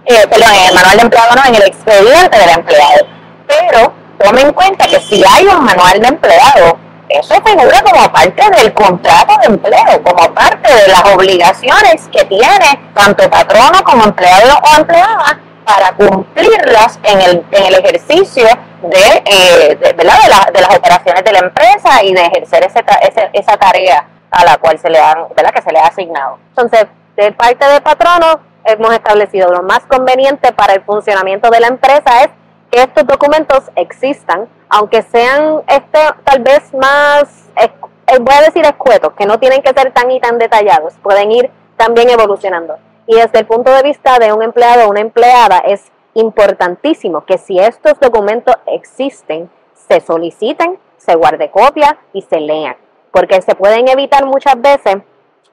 Eh, 0.07 0.27
perdón, 0.29 0.49
en 0.55 0.69
el 0.69 0.75
manual 0.75 0.97
de 0.97 1.03
empleado 1.03 1.35
no, 1.37 1.45
en 1.49 1.55
el 1.57 1.63
expediente 1.63 2.39
del 2.39 2.51
empleado. 2.51 3.07
Pero 3.47 3.93
tome 4.19 4.41
en 4.41 4.53
cuenta 4.53 4.87
que 4.87 5.01
si 5.01 5.23
hay 5.23 5.47
un 5.47 5.65
manual 5.65 6.01
de 6.01 6.09
empleado, 6.09 6.79
eso 7.19 7.35
figura 7.45 7.83
como 7.83 8.13
parte 8.13 8.43
del 8.59 8.73
contrato 8.73 9.35
de 9.41 9.55
empleo, 9.55 10.03
como 10.03 10.35
parte 10.35 10.73
de 10.73 10.89
las 10.89 11.05
obligaciones 11.15 12.09
que 12.13 12.25
tiene 12.25 12.91
tanto 12.95 13.29
patrono 13.31 13.83
como 13.85 14.05
empleado 14.05 14.59
o 14.63 14.77
empleada 14.79 15.41
para 15.65 15.93
cumplirlas 15.93 16.99
en 17.05 17.21
el, 17.21 17.47
en 17.51 17.65
el 17.65 17.75
ejercicio 17.75 18.47
de, 18.83 19.23
eh, 19.25 19.79
de, 19.81 19.93
de, 19.93 20.05
las 20.05 20.77
operaciones 20.77 21.25
de 21.25 21.33
la 21.33 21.39
empresa 21.39 22.03
y 22.03 22.13
de 22.13 22.23
ejercer 22.23 22.65
ese, 22.65 23.31
esa 23.33 23.57
tarea 23.57 24.07
a 24.31 24.45
la 24.45 24.57
cual 24.57 24.79
se 24.79 24.91
le 24.91 24.99
han, 24.99 25.29
que 25.29 25.63
se 25.63 25.73
le 25.73 25.79
ha 25.79 25.87
asignado. 25.87 26.39
Entonces, 26.49 26.87
de 27.17 27.33
parte 27.33 27.65
del 27.67 27.83
patrono, 27.83 28.41
hemos 28.65 28.93
establecido 28.93 29.53
lo 29.53 29.63
más 29.63 29.81
conveniente 29.87 30.53
para 30.53 30.73
el 30.75 30.83
funcionamiento 30.83 31.51
de 31.51 31.61
la 31.61 31.69
empresa 31.69 32.23
es 32.23 32.31
que 32.73 32.83
estos 32.83 33.07
documentos 33.07 33.71
existan, 33.77 34.49
aunque 34.71 35.03
sean 35.03 35.63
este, 35.69 35.99
tal 36.25 36.43
vez 36.43 36.73
más, 36.73 37.51
eh, 37.57 37.71
voy 38.19 38.35
a 38.35 38.41
decir 38.41 38.65
escuetos, 38.65 39.13
que 39.13 39.27
no 39.27 39.39
tienen 39.39 39.61
que 39.61 39.75
ser 39.75 39.93
tan 39.93 40.11
y 40.11 40.19
tan 40.19 40.39
detallados, 40.39 40.95
pueden 41.03 41.31
ir 41.31 41.51
también 41.77 42.09
evolucionando. 42.09 42.79
Y 43.07 43.17
desde 43.17 43.41
el 43.41 43.47
punto 43.47 43.71
de 43.71 43.83
vista 43.83 44.19
de 44.19 44.33
un 44.33 44.43
empleado 44.43 44.87
o 44.87 44.91
una 44.91 45.01
empleada 45.01 45.59
es 45.59 45.93
importantísimo 46.15 47.27
que 47.27 47.37
si 47.37 47.59
estos 47.59 48.01
documentos 48.01 48.55
existen, 48.67 49.51
se 49.75 50.01
soliciten, 50.01 50.79
se 50.97 51.15
guarde 51.15 51.51
copia 51.51 51.99
y 52.15 52.23
se 52.23 52.41
lean, 52.41 52.77
porque 53.11 53.43
se 53.43 53.55
pueden 53.55 53.89
evitar 53.89 54.25
muchas 54.25 54.59
veces 54.59 54.97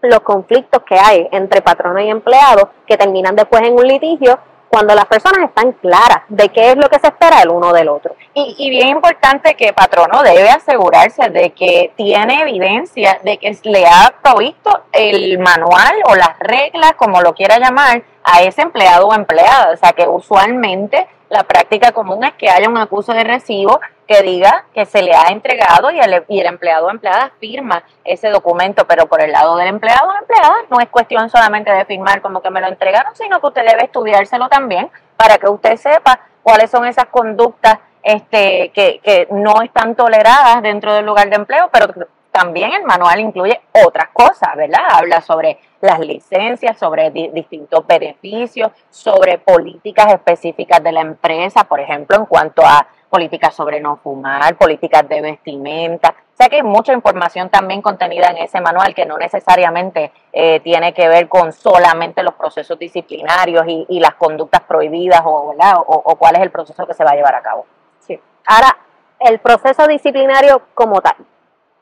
los 0.01 0.21
conflictos 0.21 0.83
que 0.83 0.95
hay 0.97 1.27
entre 1.33 1.61
patrono 1.61 1.99
y 1.99 2.09
empleado 2.09 2.69
que 2.87 2.95
terminan 2.95 3.35
después 3.35 3.61
en 3.63 3.73
un 3.73 3.85
litigio 3.85 4.39
cuando 4.69 4.95
las 4.95 5.05
personas 5.05 5.49
están 5.49 5.71
claras 5.73 6.21
de 6.29 6.49
qué 6.49 6.71
es 6.71 6.77
lo 6.77 6.89
que 6.89 6.99
se 6.99 7.07
espera 7.07 7.41
el 7.41 7.49
uno 7.49 7.73
del 7.73 7.89
otro. 7.89 8.15
Y, 8.33 8.55
y, 8.57 8.69
bien 8.69 8.89
importante 8.89 9.55
que 9.55 9.73
patrono 9.73 10.21
debe 10.23 10.49
asegurarse 10.49 11.29
de 11.29 11.51
que 11.51 11.91
tiene 11.95 12.41
evidencia 12.41 13.19
de 13.23 13.37
que 13.37 13.57
le 13.63 13.85
ha 13.85 14.13
provisto 14.21 14.83
el 14.91 15.39
manual 15.39 15.95
o 16.05 16.15
las 16.15 16.37
reglas, 16.39 16.93
como 16.95 17.21
lo 17.21 17.33
quiera 17.33 17.59
llamar, 17.59 18.03
a 18.23 18.41
ese 18.43 18.61
empleado 18.61 19.07
o 19.07 19.13
empleada. 19.13 19.73
O 19.73 19.77
sea 19.77 19.93
que 19.93 20.07
usualmente 20.07 21.07
la 21.29 21.43
práctica 21.43 21.91
común 21.91 22.23
es 22.23 22.33
que 22.33 22.49
haya 22.49 22.69
un 22.69 22.77
acuso 22.77 23.13
de 23.13 23.23
recibo 23.23 23.79
que 24.09 24.23
diga 24.23 24.65
que 24.73 24.87
se 24.87 25.03
le 25.03 25.13
ha 25.13 25.27
entregado 25.29 25.91
y 25.91 25.99
el, 25.99 26.25
y 26.29 26.39
el 26.39 26.47
empleado 26.47 26.87
o 26.87 26.89
empleada 26.89 27.31
firma 27.39 27.83
ese 28.03 28.29
documento, 28.29 28.87
pero 28.87 29.05
por 29.05 29.21
el 29.21 29.31
lado 29.31 29.55
del 29.55 29.67
empleado 29.67 30.09
o 30.09 30.17
empleada 30.19 30.55
no 30.71 30.79
es 30.79 30.89
cuestión 30.89 31.29
solamente 31.29 31.71
de 31.71 31.85
firmar 31.85 32.19
como 32.19 32.41
que 32.41 32.49
me 32.49 32.59
lo 32.59 32.67
entregaron, 32.67 33.15
sino 33.15 33.39
que 33.39 33.45
usted 33.45 33.67
debe 33.67 33.83
estudiárselo 33.83 34.49
también 34.49 34.89
para 35.15 35.37
que 35.37 35.47
usted 35.47 35.75
sepa 35.75 36.21
cuáles 36.41 36.71
son 36.71 36.87
esas 36.87 37.05
conductas 37.05 37.77
este, 38.01 38.71
que, 38.73 38.99
que 39.03 39.27
no 39.29 39.61
están 39.61 39.93
toleradas 39.93 40.63
dentro 40.63 40.91
del 40.95 41.05
lugar 41.05 41.29
de 41.29 41.35
empleo, 41.35 41.69
pero 41.71 41.93
también 42.31 42.73
el 42.73 42.85
manual 42.85 43.19
incluye 43.19 43.61
otras 43.85 44.09
cosas, 44.09 44.55
¿verdad? 44.55 44.79
Habla 44.89 45.21
sobre 45.21 45.59
las 45.81 45.99
licencias, 45.99 46.79
sobre 46.79 47.11
distintos 47.11 47.85
beneficios, 47.85 48.71
sobre 48.89 49.37
políticas 49.37 50.11
específicas 50.13 50.81
de 50.81 50.93
la 50.93 51.01
empresa, 51.01 51.65
por 51.65 51.79
ejemplo, 51.79 52.17
en 52.17 52.25
cuanto 52.25 52.63
a 52.65 52.87
políticas 53.09 53.55
sobre 53.55 53.79
no 53.79 53.97
fumar, 53.97 54.55
políticas 54.55 55.07
de 55.09 55.21
vestimenta. 55.21 56.09
O 56.09 56.37
sea 56.37 56.47
que 56.47 56.57
hay 56.57 56.63
mucha 56.63 56.93
información 56.93 57.49
también 57.49 57.81
contenida 57.81 58.29
en 58.29 58.37
ese 58.37 58.61
manual 58.61 58.93
que 58.93 59.05
no 59.05 59.17
necesariamente 59.17 60.11
eh, 60.31 60.59
tiene 60.61 60.93
que 60.93 61.07
ver 61.07 61.27
con 61.27 61.51
solamente 61.51 62.23
los 62.23 62.35
procesos 62.35 62.79
disciplinarios 62.79 63.65
y, 63.67 63.99
las 63.99 64.15
conductas 64.15 64.61
prohibidas 64.61 65.21
o, 65.25 65.53
o, 65.53 66.01
o 66.05 66.15
cuál 66.15 66.35
es 66.37 66.41
el 66.41 66.51
proceso 66.51 66.87
que 66.87 66.93
se 66.93 67.03
va 67.03 67.11
a 67.11 67.15
llevar 67.15 67.35
a 67.35 67.41
cabo. 67.41 67.65
Sí. 67.99 68.17
Ahora, 68.45 68.77
el 69.19 69.39
proceso 69.39 69.85
disciplinario 69.87 70.61
como 70.73 71.01
tal, 71.01 71.17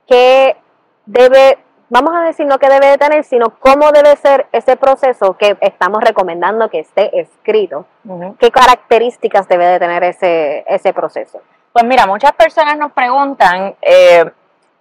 ¿qué 0.07 0.57
debe 1.05 1.59
vamos 1.89 2.13
a 2.15 2.21
decir 2.21 2.45
no 2.45 2.59
que 2.59 2.69
debe 2.69 2.87
de 2.87 2.97
tener, 2.97 3.23
sino 3.23 3.51
cómo 3.51 3.91
debe 3.91 4.15
ser 4.17 4.47
ese 4.51 4.75
proceso 4.75 5.37
que 5.37 5.57
estamos 5.61 6.03
recomendando 6.03 6.69
que 6.69 6.79
esté 6.79 7.19
escrito. 7.19 7.85
¿Qué 8.39 8.51
características 8.51 9.47
debe 9.47 9.65
de 9.65 9.79
tener 9.79 10.03
ese, 10.03 10.65
ese 10.67 10.93
proceso? 10.93 11.41
Pues 11.73 11.85
mira, 11.85 12.07
muchas 12.07 12.31
personas 12.33 12.77
nos 12.77 12.91
preguntan 12.91 13.75
eh, 13.81 14.25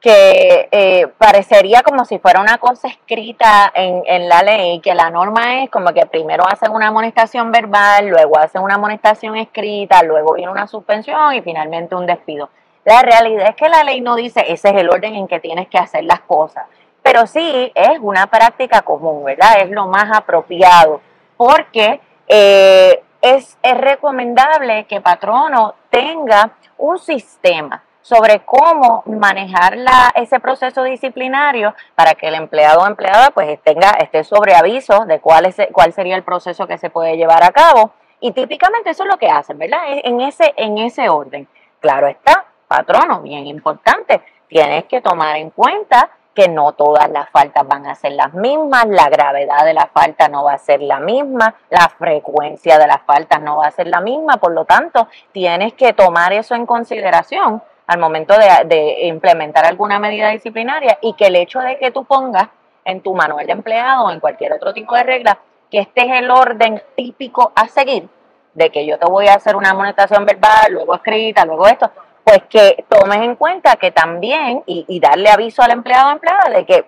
que 0.00 0.68
eh, 0.70 1.08
parecería 1.18 1.82
como 1.82 2.04
si 2.04 2.18
fuera 2.18 2.40
una 2.40 2.58
cosa 2.58 2.88
escrita 2.88 3.70
en, 3.74 4.02
en 4.06 4.28
la 4.28 4.42
ley, 4.42 4.80
que 4.80 4.94
la 4.94 5.10
norma 5.10 5.62
es 5.62 5.70
como 5.70 5.92
que 5.92 6.06
primero 6.06 6.44
hacen 6.46 6.70
una 6.70 6.88
amonestación 6.88 7.50
verbal, 7.50 8.08
luego 8.08 8.38
hacen 8.38 8.62
una 8.62 8.74
amonestación 8.74 9.36
escrita, 9.36 10.02
luego 10.02 10.34
viene 10.34 10.50
una 10.50 10.66
suspensión 10.66 11.34
y 11.34 11.42
finalmente 11.42 11.94
un 11.94 12.06
despido. 12.06 12.50
La 12.84 13.02
realidad 13.02 13.48
es 13.48 13.56
que 13.56 13.68
la 13.68 13.82
ley 13.82 14.00
no 14.00 14.14
dice 14.14 14.44
ese 14.46 14.68
es 14.68 14.76
el 14.76 14.88
orden 14.88 15.16
en 15.16 15.26
que 15.26 15.40
tienes 15.40 15.66
que 15.68 15.78
hacer 15.78 16.04
las 16.04 16.20
cosas 16.20 16.66
pero 17.06 17.24
sí 17.28 17.70
es 17.72 18.00
una 18.00 18.26
práctica 18.26 18.82
común, 18.82 19.22
¿verdad? 19.22 19.60
Es 19.60 19.70
lo 19.70 19.86
más 19.86 20.10
apropiado, 20.12 21.00
porque 21.36 22.00
eh, 22.26 23.00
es, 23.20 23.56
es 23.62 23.78
recomendable 23.78 24.86
que 24.86 25.00
patrono 25.00 25.76
tenga 25.88 26.50
un 26.76 26.98
sistema 26.98 27.84
sobre 28.02 28.40
cómo 28.40 29.04
manejar 29.06 29.76
la, 29.76 30.10
ese 30.16 30.40
proceso 30.40 30.82
disciplinario 30.82 31.76
para 31.94 32.14
que 32.14 32.26
el 32.26 32.34
empleado 32.34 32.80
o 32.80 32.86
empleada 32.88 33.30
pues 33.30 33.56
tenga, 33.62 33.90
esté 34.00 34.24
sobre 34.24 34.56
aviso 34.56 35.04
de 35.06 35.20
cuál, 35.20 35.46
es, 35.46 35.56
cuál 35.70 35.92
sería 35.92 36.16
el 36.16 36.24
proceso 36.24 36.66
que 36.66 36.76
se 36.76 36.90
puede 36.90 37.16
llevar 37.16 37.44
a 37.44 37.52
cabo. 37.52 37.92
Y 38.18 38.32
típicamente 38.32 38.90
eso 38.90 39.04
es 39.04 39.08
lo 39.08 39.16
que 39.16 39.30
hacen, 39.30 39.58
¿verdad? 39.58 39.78
En 40.02 40.20
ese, 40.22 40.52
en 40.56 40.78
ese 40.78 41.08
orden. 41.08 41.46
Claro 41.78 42.08
está, 42.08 42.46
patrono, 42.66 43.20
bien 43.20 43.46
importante, 43.46 44.22
tienes 44.48 44.86
que 44.86 45.00
tomar 45.00 45.36
en 45.36 45.50
cuenta 45.50 46.10
que 46.36 46.48
no 46.48 46.72
todas 46.72 47.10
las 47.10 47.30
faltas 47.30 47.66
van 47.66 47.86
a 47.86 47.94
ser 47.94 48.12
las 48.12 48.34
mismas, 48.34 48.86
la 48.86 49.08
gravedad 49.08 49.64
de 49.64 49.72
la 49.72 49.86
falta 49.86 50.28
no 50.28 50.44
va 50.44 50.52
a 50.52 50.58
ser 50.58 50.82
la 50.82 51.00
misma, 51.00 51.54
la 51.70 51.88
frecuencia 51.88 52.78
de 52.78 52.86
las 52.86 53.00
faltas 53.02 53.40
no 53.40 53.56
va 53.56 53.68
a 53.68 53.70
ser 53.70 53.86
la 53.86 54.02
misma, 54.02 54.36
por 54.36 54.52
lo 54.52 54.66
tanto, 54.66 55.08
tienes 55.32 55.72
que 55.72 55.94
tomar 55.94 56.34
eso 56.34 56.54
en 56.54 56.66
consideración 56.66 57.62
al 57.86 57.98
momento 57.98 58.34
de, 58.68 59.06
implementar 59.06 59.64
alguna 59.64 59.98
medida 59.98 60.28
disciplinaria 60.28 60.98
y 61.00 61.14
que 61.14 61.28
el 61.28 61.36
hecho 61.36 61.60
de 61.60 61.78
que 61.78 61.90
tú 61.90 62.04
pongas 62.04 62.48
en 62.84 63.00
tu 63.00 63.14
manual 63.14 63.46
de 63.46 63.52
empleado 63.52 64.04
o 64.04 64.10
en 64.10 64.20
cualquier 64.20 64.52
otro 64.52 64.74
tipo 64.74 64.94
de 64.94 65.04
regla 65.04 65.38
que 65.70 65.78
este 65.78 66.02
es 66.02 66.22
el 66.22 66.30
orden 66.30 66.82
típico 66.96 67.50
a 67.54 67.66
seguir, 67.66 68.08
de 68.52 68.70
que 68.70 68.86
yo 68.86 68.98
te 68.98 69.06
voy 69.06 69.26
a 69.28 69.34
hacer 69.34 69.56
una 69.56 69.70
amonestación 69.70 70.26
verbal, 70.26 70.70
luego 70.70 70.94
escrita, 70.94 71.46
luego 71.46 71.66
esto, 71.66 71.90
pues 72.26 72.42
que 72.50 72.84
tomes 72.88 73.18
en 73.18 73.36
cuenta 73.36 73.76
que 73.76 73.92
también, 73.92 74.64
y, 74.66 74.98
darle 74.98 75.30
aviso 75.30 75.62
al 75.62 75.70
empleado 75.70 76.08
o 76.08 76.12
empleada 76.12 76.50
de 76.50 76.66
que 76.66 76.84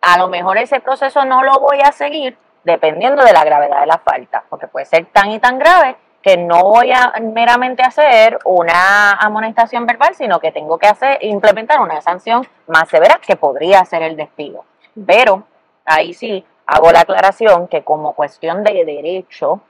a 0.00 0.16
lo 0.16 0.28
mejor 0.28 0.56
ese 0.56 0.80
proceso 0.80 1.26
no 1.26 1.44
lo 1.44 1.60
voy 1.60 1.80
a 1.84 1.92
seguir 1.92 2.38
dependiendo 2.64 3.22
de 3.22 3.34
la 3.34 3.44
gravedad 3.44 3.80
de 3.80 3.86
la 3.86 3.98
falta, 3.98 4.44
porque 4.48 4.66
puede 4.66 4.86
ser 4.86 5.04
tan 5.12 5.30
y 5.30 5.40
tan 5.40 5.58
grave 5.58 5.96
que 6.22 6.38
no 6.38 6.62
voy 6.62 6.90
a 6.90 7.12
meramente 7.20 7.82
hacer 7.82 8.38
una 8.46 9.12
amonestación 9.12 9.84
verbal, 9.84 10.14
sino 10.14 10.40
que 10.40 10.52
tengo 10.52 10.78
que 10.78 10.86
hacer 10.86 11.18
implementar 11.20 11.80
una 11.80 12.00
sanción 12.00 12.48
más 12.66 12.88
severa 12.88 13.20
que 13.20 13.36
podría 13.36 13.84
ser 13.84 14.00
el 14.00 14.16
despido. 14.16 14.64
Pero 15.06 15.42
ahí 15.84 16.14
sí 16.14 16.46
hago 16.66 16.92
la 16.92 17.00
aclaración 17.00 17.68
que 17.68 17.84
como 17.84 18.14
cuestión 18.14 18.64
de 18.64 18.86
derecho 18.86 19.60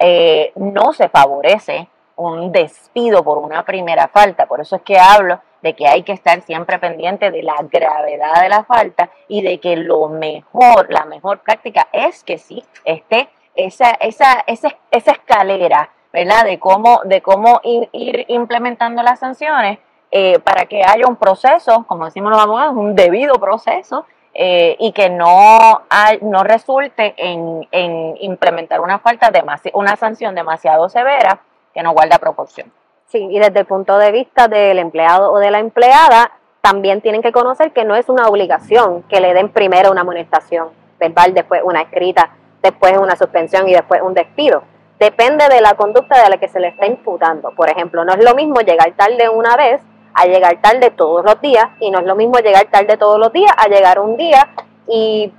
eh, 0.00 0.50
no 0.56 0.92
se 0.92 1.08
favorece 1.08 1.88
un 2.16 2.52
despido 2.52 3.22
por 3.22 3.38
una 3.38 3.64
primera 3.64 4.08
falta. 4.08 4.46
Por 4.46 4.60
eso 4.60 4.76
es 4.76 4.82
que 4.82 4.98
hablo 4.98 5.40
de 5.62 5.74
que 5.74 5.86
hay 5.88 6.02
que 6.02 6.12
estar 6.12 6.42
siempre 6.42 6.78
pendiente 6.78 7.30
de 7.30 7.42
la 7.42 7.56
gravedad 7.70 8.42
de 8.42 8.48
la 8.48 8.64
falta 8.64 9.10
y 9.28 9.42
de 9.42 9.58
que 9.60 9.76
lo 9.76 10.08
mejor, 10.08 10.90
la 10.90 11.06
mejor 11.06 11.40
práctica 11.40 11.88
es 11.92 12.22
que 12.22 12.36
sí 12.38 12.62
esté 12.84 13.30
esa, 13.54 13.92
esa, 13.92 14.44
esa, 14.46 14.68
esa 14.90 15.12
escalera, 15.12 15.90
¿verdad? 16.12 16.44
De 16.44 16.58
cómo, 16.58 17.00
de 17.04 17.22
cómo 17.22 17.60
ir, 17.62 18.26
implementando 18.28 19.02
las 19.02 19.20
sanciones 19.20 19.78
eh, 20.10 20.38
para 20.40 20.66
que 20.66 20.82
haya 20.84 21.06
un 21.06 21.16
proceso, 21.16 21.84
como 21.88 22.04
decimos 22.04 22.30
los 22.30 22.42
abogados, 22.42 22.76
un 22.76 22.94
debido 22.94 23.34
proceso 23.36 24.04
eh, 24.34 24.76
y 24.78 24.92
que 24.92 25.08
no, 25.08 25.82
no 26.20 26.44
resulte 26.44 27.14
en, 27.16 27.66
en 27.70 28.16
implementar 28.20 28.80
una 28.80 28.98
falta, 28.98 29.32
una 29.72 29.96
sanción 29.96 30.34
demasiado 30.34 30.88
severa 30.88 31.40
que 31.74 31.82
no 31.82 31.92
guarda 31.92 32.18
proporción. 32.18 32.72
Sí, 33.06 33.28
y 33.30 33.38
desde 33.38 33.60
el 33.60 33.66
punto 33.66 33.98
de 33.98 34.12
vista 34.12 34.48
del 34.48 34.78
empleado 34.78 35.32
o 35.32 35.38
de 35.38 35.50
la 35.50 35.58
empleada, 35.58 36.32
también 36.60 37.02
tienen 37.02 37.20
que 37.20 37.32
conocer 37.32 37.72
que 37.72 37.84
no 37.84 37.94
es 37.94 38.08
una 38.08 38.26
obligación 38.26 39.02
que 39.02 39.20
le 39.20 39.34
den 39.34 39.50
primero 39.50 39.90
una 39.90 40.00
amonestación 40.00 40.68
verbal, 40.98 41.34
después 41.34 41.60
una 41.62 41.82
escrita, 41.82 42.30
después 42.62 42.96
una 42.96 43.16
suspensión 43.16 43.68
y 43.68 43.74
después 43.74 44.00
un 44.00 44.14
despido. 44.14 44.62
Depende 44.98 45.46
de 45.48 45.60
la 45.60 45.74
conducta 45.74 46.22
de 46.22 46.30
la 46.30 46.38
que 46.38 46.48
se 46.48 46.60
le 46.60 46.68
está 46.68 46.86
imputando. 46.86 47.50
Por 47.54 47.68
ejemplo, 47.68 48.04
no 48.04 48.14
es 48.14 48.24
lo 48.24 48.34
mismo 48.34 48.60
llegar 48.60 48.92
tarde 48.96 49.28
una 49.28 49.56
vez 49.56 49.82
a 50.14 50.24
llegar 50.26 50.60
tarde 50.62 50.90
todos 50.90 51.24
los 51.24 51.40
días 51.40 51.66
y 51.80 51.90
no 51.90 51.98
es 51.98 52.06
lo 52.06 52.16
mismo 52.16 52.38
llegar 52.38 52.64
tarde 52.70 52.96
todos 52.96 53.18
los 53.18 53.32
días 53.32 53.52
a 53.56 53.68
llegar 53.68 53.98
un 53.98 54.16
día 54.16 54.48
y 54.86 55.32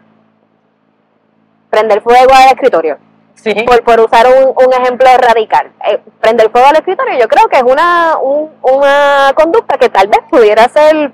prender 1.69 2.01
fuego 2.01 2.33
al 2.33 2.53
escritorio. 2.53 2.97
Por, 3.43 3.83
por 3.83 3.99
usar 3.99 4.25
un, 4.27 4.73
ejemplo 4.73 5.07
radical. 5.17 5.71
Eh, 5.87 6.01
prender 6.19 6.49
fuego 6.49 6.67
al 6.67 6.77
escritorio 6.77 7.19
yo 7.19 7.27
creo 7.27 7.47
que 7.47 7.57
es 7.57 7.63
una, 7.63 8.17
una 8.17 9.33
conducta 9.35 9.77
que 9.77 9.89
tal 9.89 10.07
vez 10.07 10.21
pudiera 10.29 10.67
ser 10.69 11.11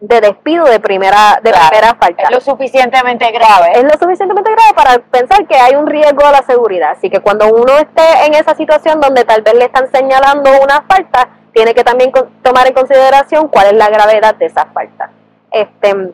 de 0.00 0.20
despido 0.20 0.64
de 0.66 0.78
primera 0.78 1.40
de 1.42 1.52
primera 1.52 1.94
falta. 1.94 2.24
Es 2.24 2.30
lo 2.30 2.40
suficientemente 2.40 3.30
grave. 3.30 3.72
Es 3.74 3.84
lo 3.84 3.98
suficientemente 3.98 4.50
grave 4.50 4.74
para 4.74 4.98
pensar 4.98 5.46
que 5.46 5.56
hay 5.56 5.74
un 5.74 5.86
riesgo 5.86 6.24
a 6.24 6.32
la 6.32 6.42
seguridad. 6.42 6.92
Así 6.92 7.10
que 7.10 7.20
cuando 7.20 7.48
uno 7.48 7.76
esté 7.78 8.26
en 8.26 8.34
esa 8.34 8.54
situación 8.54 9.00
donde 9.00 9.24
tal 9.24 9.42
vez 9.42 9.54
le 9.54 9.64
están 9.64 9.90
señalando 9.90 10.50
una 10.62 10.82
falta, 10.82 11.28
tiene 11.52 11.74
que 11.74 11.84
también 11.84 12.12
tomar 12.42 12.66
en 12.66 12.74
consideración 12.74 13.48
cuál 13.48 13.68
es 13.68 13.72
la 13.74 13.88
gravedad 13.88 14.34
de 14.34 14.46
esa 14.46 14.66
falta. 14.66 15.10
Este, 15.50 16.12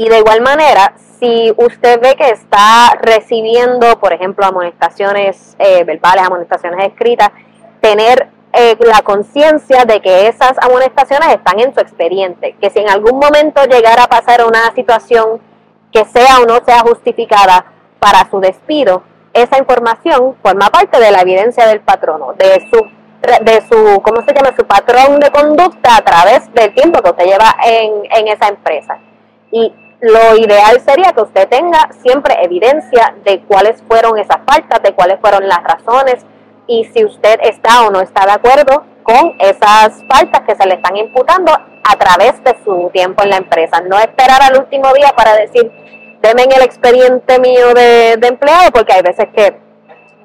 y 0.00 0.08
de 0.08 0.18
igual 0.18 0.42
manera, 0.42 0.94
si 1.18 1.52
usted 1.56 2.00
ve 2.00 2.14
que 2.14 2.30
está 2.30 2.96
recibiendo, 3.02 3.98
por 3.98 4.12
ejemplo, 4.12 4.46
amonestaciones 4.46 5.56
eh, 5.58 5.82
verbales, 5.82 6.24
amonestaciones 6.24 6.86
escritas, 6.86 7.30
tener 7.80 8.28
eh, 8.52 8.76
la 8.78 9.02
conciencia 9.02 9.86
de 9.86 10.00
que 10.00 10.28
esas 10.28 10.52
amonestaciones 10.62 11.30
están 11.30 11.58
en 11.58 11.74
su 11.74 11.80
expediente, 11.80 12.54
que 12.60 12.70
si 12.70 12.78
en 12.78 12.88
algún 12.88 13.18
momento 13.18 13.64
llegara 13.64 14.04
a 14.04 14.06
pasar 14.06 14.46
una 14.46 14.72
situación 14.72 15.40
que 15.90 16.04
sea 16.04 16.42
o 16.42 16.46
no 16.46 16.64
sea 16.64 16.78
justificada 16.82 17.64
para 17.98 18.30
su 18.30 18.38
despido, 18.38 19.02
esa 19.32 19.58
información 19.58 20.36
forma 20.40 20.70
parte 20.70 21.00
de 21.00 21.10
la 21.10 21.22
evidencia 21.22 21.66
del 21.66 21.80
patrono, 21.80 22.34
de 22.34 22.64
su 22.70 22.86
de 23.20 23.62
su, 23.62 24.00
¿cómo 24.00 24.22
se 24.22 24.32
llama? 24.32 24.54
Su 24.56 24.64
patrón 24.64 25.18
de 25.18 25.28
conducta 25.32 25.96
a 25.96 26.02
través 26.02 26.54
del 26.54 26.72
tiempo 26.72 27.02
que 27.02 27.10
usted 27.10 27.24
lleva 27.24 27.56
en, 27.66 28.04
en 28.12 28.28
esa 28.28 28.46
empresa. 28.46 28.96
Y 29.50 29.72
lo 30.00 30.36
ideal 30.36 30.80
sería 30.80 31.12
que 31.12 31.22
usted 31.22 31.48
tenga 31.48 31.88
siempre 32.02 32.36
evidencia 32.42 33.14
de 33.24 33.40
cuáles 33.42 33.82
fueron 33.82 34.18
esas 34.18 34.38
faltas, 34.46 34.82
de 34.82 34.92
cuáles 34.94 35.18
fueron 35.20 35.48
las 35.48 35.62
razones 35.64 36.24
y 36.68 36.84
si 36.84 37.04
usted 37.04 37.40
está 37.42 37.86
o 37.86 37.90
no 37.90 38.00
está 38.00 38.24
de 38.26 38.32
acuerdo 38.32 38.84
con 39.02 39.34
esas 39.38 40.04
faltas 40.06 40.42
que 40.46 40.54
se 40.54 40.66
le 40.66 40.74
están 40.74 40.96
imputando 40.96 41.50
a 41.52 41.96
través 41.96 42.42
de 42.44 42.56
su 42.62 42.90
tiempo 42.92 43.22
en 43.24 43.30
la 43.30 43.38
empresa. 43.38 43.80
No 43.80 43.98
esperar 43.98 44.42
al 44.42 44.60
último 44.60 44.92
día 44.92 45.12
para 45.16 45.34
decir, 45.34 45.72
denme 46.20 46.42
el 46.54 46.62
expediente 46.62 47.40
mío 47.40 47.72
de, 47.74 48.12
empleado, 48.22 48.70
porque 48.70 48.92
hay 48.92 49.02
veces 49.02 49.26
que 49.34 49.58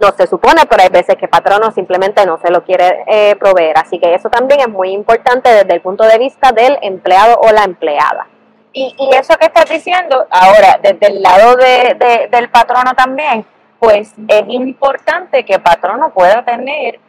no 0.02 0.12
se 0.18 0.28
supone, 0.28 0.64
pero 0.70 0.84
hay 0.84 0.90
veces 0.90 1.16
que 1.16 1.30
patrono 1.30 1.72
simplemente 1.72 2.26
no 2.26 2.38
se 2.40 2.52
lo 2.52 2.64
quiere 2.66 3.06
eh, 3.08 3.36
proveer. 3.38 3.78
Así 3.78 4.00
que 4.00 4.14
eso 4.14 4.30
también 4.30 4.60
es 4.60 4.70
muy 4.70 4.90
importante 4.90 5.50
desde 5.50 5.74
el 5.74 5.82
punto 5.82 6.04
de 6.04 6.18
vista 6.18 6.52
del 6.52 6.78
empleado 6.82 7.40
o 7.40 7.52
la 7.54 7.64
empleada. 7.64 8.28
Y, 8.74 8.96
eso 9.14 9.38
que 9.38 9.46
estás 9.46 9.70
diciendo, 9.70 10.26
ahora, 10.32 10.80
desde 10.82 11.08
el 11.08 11.22
lado 11.22 11.56
de, 11.56 12.28
del 12.32 12.50
patrono 12.50 12.94
también, 12.96 13.46
pues 13.80 14.14
es 14.28 14.44
importante 14.48 15.46
que 15.46 15.54
el 15.56 15.62
patrono 15.62 16.12
pueda 16.12 16.44
tener 16.44 17.00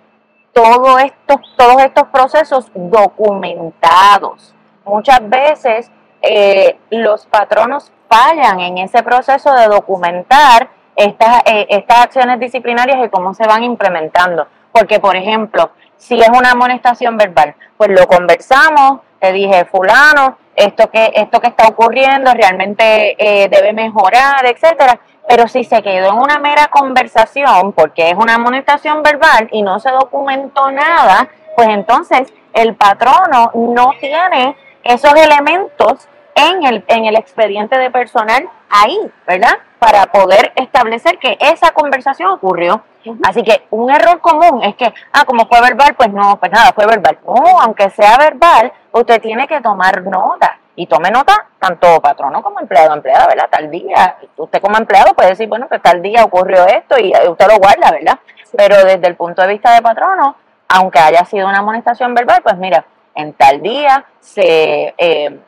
todo 0.52 0.98
estos, 0.98 1.40
todos 1.56 1.82
estos 1.82 2.04
procesos 2.08 2.70
documentados. 2.74 4.54
Muchas 4.84 5.20
veces 5.28 5.90
eh, 6.20 6.78
los 6.90 7.26
patronos 7.26 7.92
fallan 8.08 8.60
en 8.60 8.78
ese 8.78 9.02
proceso 9.02 9.52
de 9.54 9.66
documentar 9.66 10.68
estas, 10.96 11.42
eh, 11.46 11.66
estas 11.70 12.04
acciones 12.04 12.38
disciplinarias 12.38 13.04
y 13.04 13.08
cómo 13.08 13.34
se 13.34 13.46
van 13.46 13.64
implementando. 13.64 14.46
Porque, 14.70 15.00
por 15.00 15.16
ejemplo, 15.16 15.70
si 15.96 16.20
es 16.20 16.28
una 16.28 16.52
amonestación 16.52 17.16
verbal, 17.16 17.54
pues 17.76 17.90
lo 17.90 18.06
conversamos, 18.06 19.00
te 19.20 19.32
dije, 19.32 19.64
fulano, 19.64 20.36
esto 20.56 20.90
que, 20.90 21.12
esto 21.14 21.40
que 21.40 21.48
está 21.48 21.68
ocurriendo 21.68 22.32
realmente 22.32 23.16
eh, 23.18 23.48
debe 23.48 23.72
mejorar, 23.72 24.44
etcétera. 24.46 24.98
Pero 25.28 25.48
si 25.48 25.64
se 25.64 25.82
quedó 25.82 26.10
en 26.10 26.18
una 26.18 26.38
mera 26.38 26.68
conversación, 26.68 27.72
porque 27.72 28.10
es 28.10 28.14
una 28.16 28.34
amonestación 28.34 29.02
verbal 29.02 29.48
y 29.52 29.62
no 29.62 29.80
se 29.80 29.90
documentó 29.90 30.70
nada, 30.70 31.28
pues 31.56 31.68
entonces 31.68 32.32
el 32.52 32.74
patrono 32.74 33.50
no 33.54 33.92
tiene 33.98 34.56
esos 34.82 35.14
elementos 35.14 36.08
en 36.34 36.66
el, 36.66 36.84
en 36.88 37.06
el 37.06 37.16
expediente 37.16 37.78
de 37.78 37.90
personal 37.90 38.48
ahí, 38.74 38.98
¿verdad? 39.26 39.56
Para 39.78 40.06
poder 40.06 40.52
establecer 40.56 41.18
que 41.18 41.38
esa 41.40 41.70
conversación 41.70 42.30
ocurrió. 42.30 42.82
Así 43.22 43.42
que 43.42 43.66
un 43.70 43.90
error 43.90 44.20
común 44.20 44.62
es 44.64 44.74
que, 44.76 44.92
ah, 45.12 45.24
como 45.24 45.46
fue 45.46 45.60
verbal, 45.60 45.94
pues 45.94 46.10
no, 46.10 46.38
pues 46.40 46.50
nada, 46.50 46.72
fue 46.72 46.86
verbal. 46.86 47.18
No, 47.24 47.60
aunque 47.60 47.90
sea 47.90 48.16
verbal, 48.18 48.72
usted 48.92 49.20
tiene 49.20 49.46
que 49.46 49.60
tomar 49.60 50.02
nota. 50.02 50.58
Y 50.76 50.88
tome 50.88 51.08
nota 51.10 51.46
tanto 51.60 52.00
patrono 52.00 52.42
como 52.42 52.58
empleado, 52.58 52.94
empleada, 52.94 53.28
¿verdad? 53.28 53.48
Tal 53.48 53.70
día, 53.70 54.16
usted 54.36 54.60
como 54.60 54.76
empleado 54.76 55.14
puede 55.14 55.30
decir, 55.30 55.48
bueno, 55.48 55.68
que 55.68 55.78
tal 55.78 56.02
día 56.02 56.24
ocurrió 56.24 56.66
esto 56.66 56.98
y 56.98 57.12
usted 57.28 57.46
lo 57.46 57.58
guarda, 57.58 57.92
¿verdad? 57.92 58.18
Pero 58.56 58.84
desde 58.84 59.06
el 59.06 59.14
punto 59.14 59.42
de 59.42 59.48
vista 59.48 59.72
de 59.72 59.82
patrono, 59.82 60.34
aunque 60.68 60.98
haya 60.98 61.24
sido 61.26 61.46
una 61.46 61.58
amonestación 61.58 62.12
verbal, 62.12 62.40
pues 62.42 62.56
mira, 62.56 62.84
en 63.14 63.34
tal 63.34 63.62
día 63.62 64.04
se... 64.18 64.94
Eh, 64.98 65.38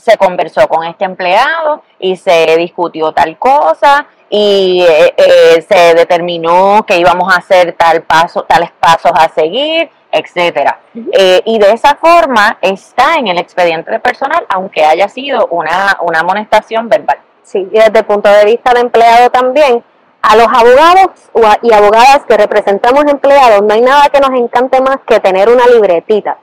se 0.00 0.16
conversó 0.16 0.66
con 0.68 0.84
este 0.84 1.04
empleado 1.04 1.82
y 1.98 2.16
se 2.16 2.56
discutió 2.56 3.12
tal 3.12 3.38
cosa 3.38 4.06
y 4.28 4.82
eh, 4.88 5.14
eh, 5.16 5.62
se 5.62 5.94
determinó 5.94 6.84
que 6.86 6.98
íbamos 6.98 7.32
a 7.32 7.38
hacer 7.38 7.74
tal 7.76 8.02
paso, 8.02 8.44
tales 8.44 8.70
pasos 8.78 9.12
a 9.14 9.28
seguir, 9.28 9.90
etcétera. 10.10 10.80
Eh, 11.12 11.42
y 11.44 11.58
de 11.58 11.72
esa 11.72 11.96
forma 11.96 12.58
está 12.60 13.16
en 13.16 13.28
el 13.28 13.38
expediente 13.38 13.90
de 13.90 13.98
personal, 13.98 14.46
aunque 14.48 14.84
haya 14.84 15.08
sido 15.08 15.48
una, 15.50 15.98
una 16.02 16.20
amonestación 16.20 16.88
verbal. 16.88 17.18
Sí, 17.42 17.68
y 17.70 17.78
desde 17.78 17.98
el 17.98 18.04
punto 18.04 18.28
de 18.28 18.44
vista 18.44 18.72
de 18.72 18.80
empleado 18.80 19.30
también, 19.30 19.84
a 20.22 20.36
los 20.36 20.46
abogados 20.46 21.30
y 21.62 21.72
abogadas 21.72 22.20
que 22.28 22.36
representamos 22.36 23.04
empleados, 23.06 23.62
no 23.62 23.74
hay 23.74 23.80
nada 23.80 24.08
que 24.10 24.20
nos 24.20 24.30
encante 24.38 24.80
más 24.80 24.98
que 25.06 25.18
tener 25.18 25.48
una 25.48 25.66
libretita 25.66 26.36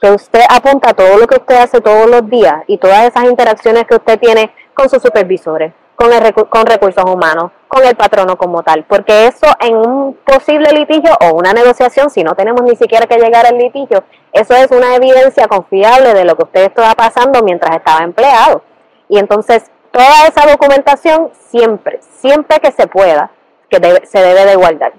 que 0.00 0.10
usted 0.10 0.42
apunta 0.48 0.94
todo 0.94 1.18
lo 1.18 1.26
que 1.26 1.36
usted 1.36 1.56
hace 1.56 1.80
todos 1.80 2.08
los 2.08 2.28
días 2.28 2.62
y 2.66 2.78
todas 2.78 3.04
esas 3.04 3.24
interacciones 3.24 3.84
que 3.86 3.96
usted 3.96 4.18
tiene 4.18 4.52
con 4.74 4.88
sus 4.88 5.02
supervisores, 5.02 5.72
con, 5.96 6.10
con 6.48 6.66
recursos 6.66 7.04
humanos, 7.04 7.50
con 7.66 7.84
el 7.84 7.96
patrono 7.96 8.36
como 8.36 8.62
tal, 8.62 8.84
porque 8.84 9.26
eso 9.26 9.46
en 9.60 9.76
un 9.76 10.14
posible 10.24 10.70
litigio 10.72 11.10
o 11.20 11.34
una 11.34 11.52
negociación, 11.52 12.10
si 12.10 12.22
no 12.22 12.34
tenemos 12.34 12.62
ni 12.62 12.76
siquiera 12.76 13.06
que 13.06 13.18
llegar 13.18 13.46
al 13.46 13.58
litigio, 13.58 14.04
eso 14.32 14.54
es 14.54 14.70
una 14.70 14.94
evidencia 14.94 15.48
confiable 15.48 16.14
de 16.14 16.24
lo 16.24 16.36
que 16.36 16.44
usted 16.44 16.64
estaba 16.64 16.94
pasando 16.94 17.42
mientras 17.42 17.76
estaba 17.76 18.04
empleado. 18.04 18.62
Y 19.08 19.18
entonces, 19.18 19.64
toda 19.90 20.26
esa 20.28 20.48
documentación 20.48 21.30
siempre, 21.48 21.98
siempre 22.20 22.60
que 22.60 22.70
se 22.72 22.86
pueda, 22.86 23.30
que 23.68 23.78
se 24.06 24.18
debe 24.20 24.44
de 24.44 24.56
guardar. 24.56 24.92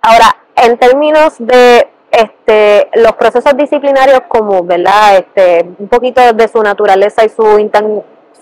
Ahora, 0.00 0.36
en 0.56 0.78
términos 0.78 1.34
de 1.38 1.88
este, 2.12 2.90
los 2.94 3.12
procesos 3.14 3.56
disciplinarios 3.56 4.20
como, 4.28 4.62
¿verdad? 4.62 5.16
Este, 5.16 5.66
un 5.78 5.88
poquito 5.88 6.32
de 6.34 6.46
su 6.46 6.62
naturaleza 6.62 7.24
y 7.24 7.30
su 7.30 7.70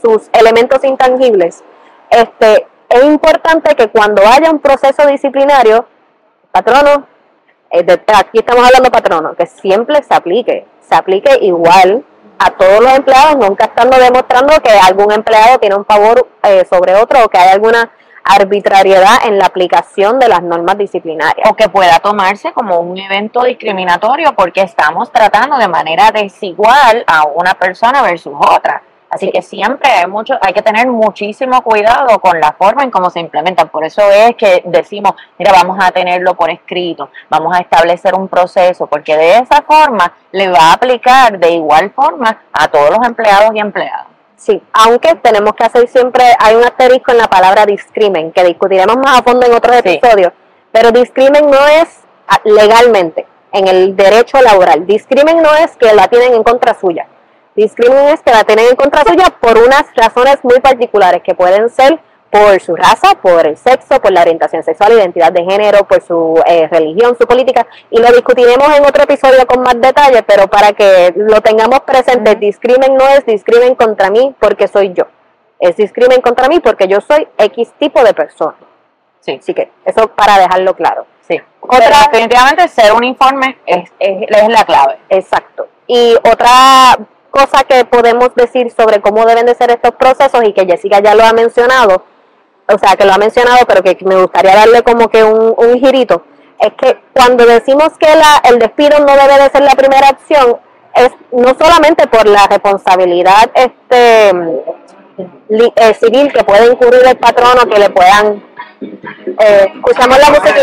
sus 0.03 0.29
elementos 0.33 0.83
intangibles, 0.83 1.63
este, 2.11 2.67
es 2.89 3.05
importante 3.05 3.77
que 3.77 3.89
cuando 3.89 4.23
haya 4.27 4.51
un 4.51 4.59
proceso 4.59 5.07
disciplinario, 5.07 5.87
patrono, 6.51 7.07
eh, 7.71 7.87
aquí 8.17 8.39
estamos 8.39 8.67
hablando 8.67 8.91
patrono, 8.91 9.35
que 9.35 9.47
siempre 9.47 10.03
se 10.03 10.15
aplique, 10.15 10.67
se 10.81 10.95
aplique 10.97 11.39
igual 11.43 12.05
a 12.41 12.51
todos 12.51 12.81
los 12.81 12.93
empleados, 12.97 13.37
nunca 13.37 13.67
estando 13.67 13.97
demostrando 13.99 14.55
que 14.61 14.73
algún 14.73 15.13
empleado 15.13 15.59
tiene 15.59 15.77
un 15.77 15.85
favor 15.85 16.27
eh, 16.43 16.65
sobre 16.69 16.97
otro 16.97 17.25
o 17.25 17.29
que 17.29 17.39
hay 17.39 17.51
alguna 17.51 17.93
arbitrariedad 18.25 19.27
en 19.27 19.39
la 19.39 19.47
aplicación 19.47 20.19
de 20.19 20.29
las 20.29 20.43
normas 20.43 20.79
disciplinarias. 20.79 21.49
O 21.51 21.55
que 21.55 21.69
pueda 21.69 21.99
tomarse 21.99 22.53
como 22.53 22.81
un 22.81 22.99
evento 22.99 23.45
discriminatorio 23.45 24.35
porque 24.35 24.63
estamos 24.63 25.11
tratando 25.13 25.57
de 25.59 25.69
manera 25.69 26.11
desigual 26.11 27.05
a 27.07 27.25
una 27.25 27.55
persona 27.55 28.03
versus 28.03 28.35
otra. 28.39 28.83
Así 29.11 29.29
que 29.33 29.43
siempre 29.43 29.91
hay 29.91 30.07
mucho, 30.07 30.39
hay 30.41 30.53
que 30.53 30.63
tener 30.63 30.87
muchísimo 30.87 31.61
cuidado 31.63 32.21
con 32.21 32.39
la 32.39 32.53
forma 32.53 32.85
en 32.85 32.93
cómo 32.93 33.11
se 33.11 33.19
implementan. 33.19 33.69
Por 33.69 33.85
eso 33.85 34.03
es 34.09 34.37
que 34.37 34.63
decimos, 34.65 35.15
mira, 35.37 35.53
vamos 35.53 35.77
a 35.81 35.91
tenerlo 35.91 36.35
por 36.35 36.49
escrito, 36.49 37.11
vamos 37.29 37.57
a 37.57 37.59
establecer 37.59 38.15
un 38.15 38.29
proceso, 38.29 38.87
porque 38.87 39.17
de 39.17 39.39
esa 39.39 39.63
forma 39.63 40.13
le 40.31 40.49
va 40.49 40.71
a 40.71 40.73
aplicar 40.75 41.41
de 41.41 41.51
igual 41.51 41.91
forma 41.91 42.41
a 42.53 42.69
todos 42.69 42.91
los 42.91 43.05
empleados 43.05 43.51
y 43.53 43.59
empleadas. 43.59 44.10
Sí, 44.41 44.63
aunque 44.73 45.17
tenemos 45.17 45.53
que 45.53 45.65
hacer 45.65 45.87
siempre, 45.87 46.25
hay 46.39 46.57
un 46.57 46.65
asterisco 46.65 47.13
en 47.13 47.19
la 47.19 47.29
palabra 47.29 47.67
discrimen, 47.67 48.33
que 48.33 48.43
discutiremos 48.43 48.97
más 48.97 49.19
a 49.19 49.23
fondo 49.23 49.47
en 49.47 49.53
otros 49.53 49.77
episodios, 49.77 50.33
pero 50.73 50.91
discrimen 50.93 51.51
no 51.51 51.67
es 51.67 52.01
ah, 52.27 52.41
legalmente, 52.45 53.27
en 53.53 53.69
el 53.69 53.95
derecho 53.95 54.41
laboral. 54.41 54.87
Discrimen 54.87 55.43
no 55.43 55.55
es 55.57 55.77
que 55.77 55.93
la 55.93 56.09
tienen 56.09 56.33
en 56.33 56.43
contra 56.43 56.73
suya. 56.73 57.07
Discrimen 57.55 58.09
es 58.09 58.23
que 58.23 58.31
la 58.31 58.45
tienen 58.45 58.65
en 58.71 58.77
contra 58.77 59.05
suya 59.05 59.27
por 59.43 59.59
unas 59.59 59.85
razones 59.95 60.39
muy 60.43 60.59
particulares, 60.61 61.23
que 61.23 61.35
pueden 61.35 61.69
ser 61.69 62.01
por 62.31 62.61
su 62.61 62.77
raza, 62.77 63.15
por 63.21 63.47
el 63.47 63.57
sexo, 63.57 64.01
por 64.01 64.13
la 64.13 64.23
orientación 64.23 64.63
sexual, 64.63 64.93
identidad 64.93 65.33
de 65.33 65.45
género, 65.45 65.85
por 65.85 66.01
su 66.01 66.41
eh, 66.47 66.69
religión, 66.69 67.17
su 67.19 67.27
política, 67.27 67.67
y 67.91 68.01
lo 68.01 68.09
discutiremos 68.13 68.69
en 68.77 68.85
otro 68.85 69.03
episodio 69.03 69.47
con 69.47 69.63
más 69.63 69.81
detalle, 69.81 70.23
pero 70.23 70.47
para 70.47 70.73
que 70.73 71.13
lo 71.17 71.41
tengamos 71.41 71.81
presente, 71.81 72.37
discrimen 72.37 72.97
no 72.97 73.09
es 73.09 73.27
discrimen 73.27 73.75
contra 73.75 74.11
mí 74.11 74.35
porque 74.39 74.69
soy 74.69 74.93
yo, 74.93 75.05
es 75.59 75.77
discrimen 75.77 76.21
contra 76.21 76.49
mí 76.49 76.61
porque 76.61 76.87
yo 76.87 77.01
soy 77.01 77.27
X 77.37 77.73
tipo 77.79 78.03
de 78.05 78.15
persona. 78.15 78.55
Sí. 79.21 79.39
Así 79.41 79.53
que 79.53 79.71
eso 79.85 80.09
para 80.09 80.39
dejarlo 80.39 80.75
claro. 80.75 81.07
Sí. 81.29 81.41
Otra, 81.61 82.09
definitivamente 82.11 82.69
ser 82.69 82.93
un 82.93 83.05
informe 83.05 83.59
es, 83.67 83.91
es 83.99 84.49
la 84.49 84.65
clave. 84.65 84.99
Exacto. 85.11 85.69
Y 85.87 86.15
otra 86.25 86.97
cosa 87.31 87.65
que 87.65 87.85
podemos 87.85 88.35
decir 88.35 88.71
sobre 88.71 89.01
cómo 89.01 89.25
deben 89.25 89.47
de 89.47 89.55
ser 89.55 89.71
estos 89.71 89.95
procesos 89.95 90.43
y 90.45 90.53
que 90.53 90.67
Jessica 90.67 91.01
ya 91.01 91.15
lo 91.15 91.25
ha 91.25 91.33
mencionado, 91.33 92.05
o 92.73 92.79
sea, 92.79 92.97
que 92.97 93.05
lo 93.05 93.13
ha 93.13 93.19
mencionado, 93.19 93.59
pero 93.67 93.83
que 93.83 93.97
me 94.05 94.17
gustaría 94.17 94.55
darle 94.55 94.83
como 94.83 95.09
que 95.09 95.25
un, 95.25 95.55
un 95.57 95.79
girito, 95.79 96.25
es 96.59 96.73
que 96.75 97.01
cuando 97.13 97.47
decimos 97.47 97.91
que 97.99 98.07
el 98.49 98.59
despido 98.59 98.99
no 99.01 99.15
debe 99.15 99.43
de 99.43 99.51
ser 99.51 99.63
la 99.63 99.75
primera 99.75 100.11
opción, 100.11 100.59
es 100.95 101.11
no 101.33 101.57
solamente 101.59 102.07
por 102.07 102.27
la 102.27 102.47
responsabilidad 102.47 103.51
este 103.55 104.31
eh, 105.77 105.95
civil 105.95 106.33
que 106.33 106.45
puede 106.45 106.71
incurrir 106.71 107.03
el 107.07 107.17
patrono, 107.17 107.69
que 107.69 107.79
le 107.79 107.91
puedan... 107.91 108.43
Eh, 108.81 109.73
escuchamos 109.75 110.19
la 110.19 110.31
música 110.31 110.55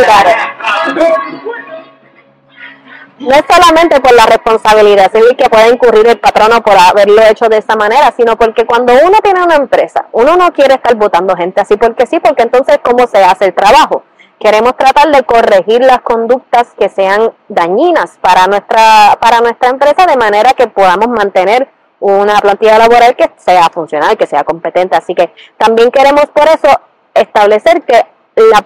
no 3.19 3.31
es 3.31 3.43
solamente 3.49 3.99
por 3.99 4.13
la 4.13 4.25
responsabilidad 4.25 5.11
civil 5.11 5.35
que 5.35 5.49
puede 5.49 5.69
incurrir 5.69 6.07
el 6.07 6.19
patrono 6.19 6.61
por 6.61 6.77
haberlo 6.77 7.21
hecho 7.23 7.49
de 7.49 7.57
esa 7.57 7.75
manera, 7.75 8.13
sino 8.15 8.37
porque 8.37 8.65
cuando 8.65 8.93
uno 8.93 9.17
tiene 9.23 9.43
una 9.43 9.55
empresa, 9.55 10.07
uno 10.11 10.35
no 10.35 10.51
quiere 10.53 10.75
estar 10.75 10.95
votando 10.95 11.35
gente 11.35 11.61
así 11.61 11.77
porque 11.77 12.05
sí, 12.05 12.19
porque 12.19 12.43
entonces 12.43 12.79
¿cómo 12.83 13.07
se 13.07 13.23
hace 13.23 13.45
el 13.45 13.53
trabajo? 13.53 14.03
Queremos 14.39 14.77
tratar 14.77 15.11
de 15.11 15.23
corregir 15.23 15.81
las 15.81 16.01
conductas 16.01 16.67
que 16.77 16.89
sean 16.89 17.33
dañinas 17.47 18.17
para 18.21 18.45
nuestra, 18.45 19.17
para 19.19 19.41
nuestra 19.41 19.69
empresa 19.69 20.05
de 20.05 20.15
manera 20.15 20.53
que 20.53 20.67
podamos 20.67 21.07
mantener 21.07 21.69
una 21.99 22.37
plantilla 22.39 22.77
laboral 22.77 23.15
que 23.15 23.31
sea 23.37 23.69
funcional, 23.73 24.15
que 24.15 24.27
sea 24.27 24.43
competente. 24.43 24.95
Así 24.95 25.15
que 25.15 25.33
también 25.57 25.89
queremos 25.89 26.27
por 26.27 26.47
eso 26.47 26.69
establecer 27.15 27.81
que 27.81 28.05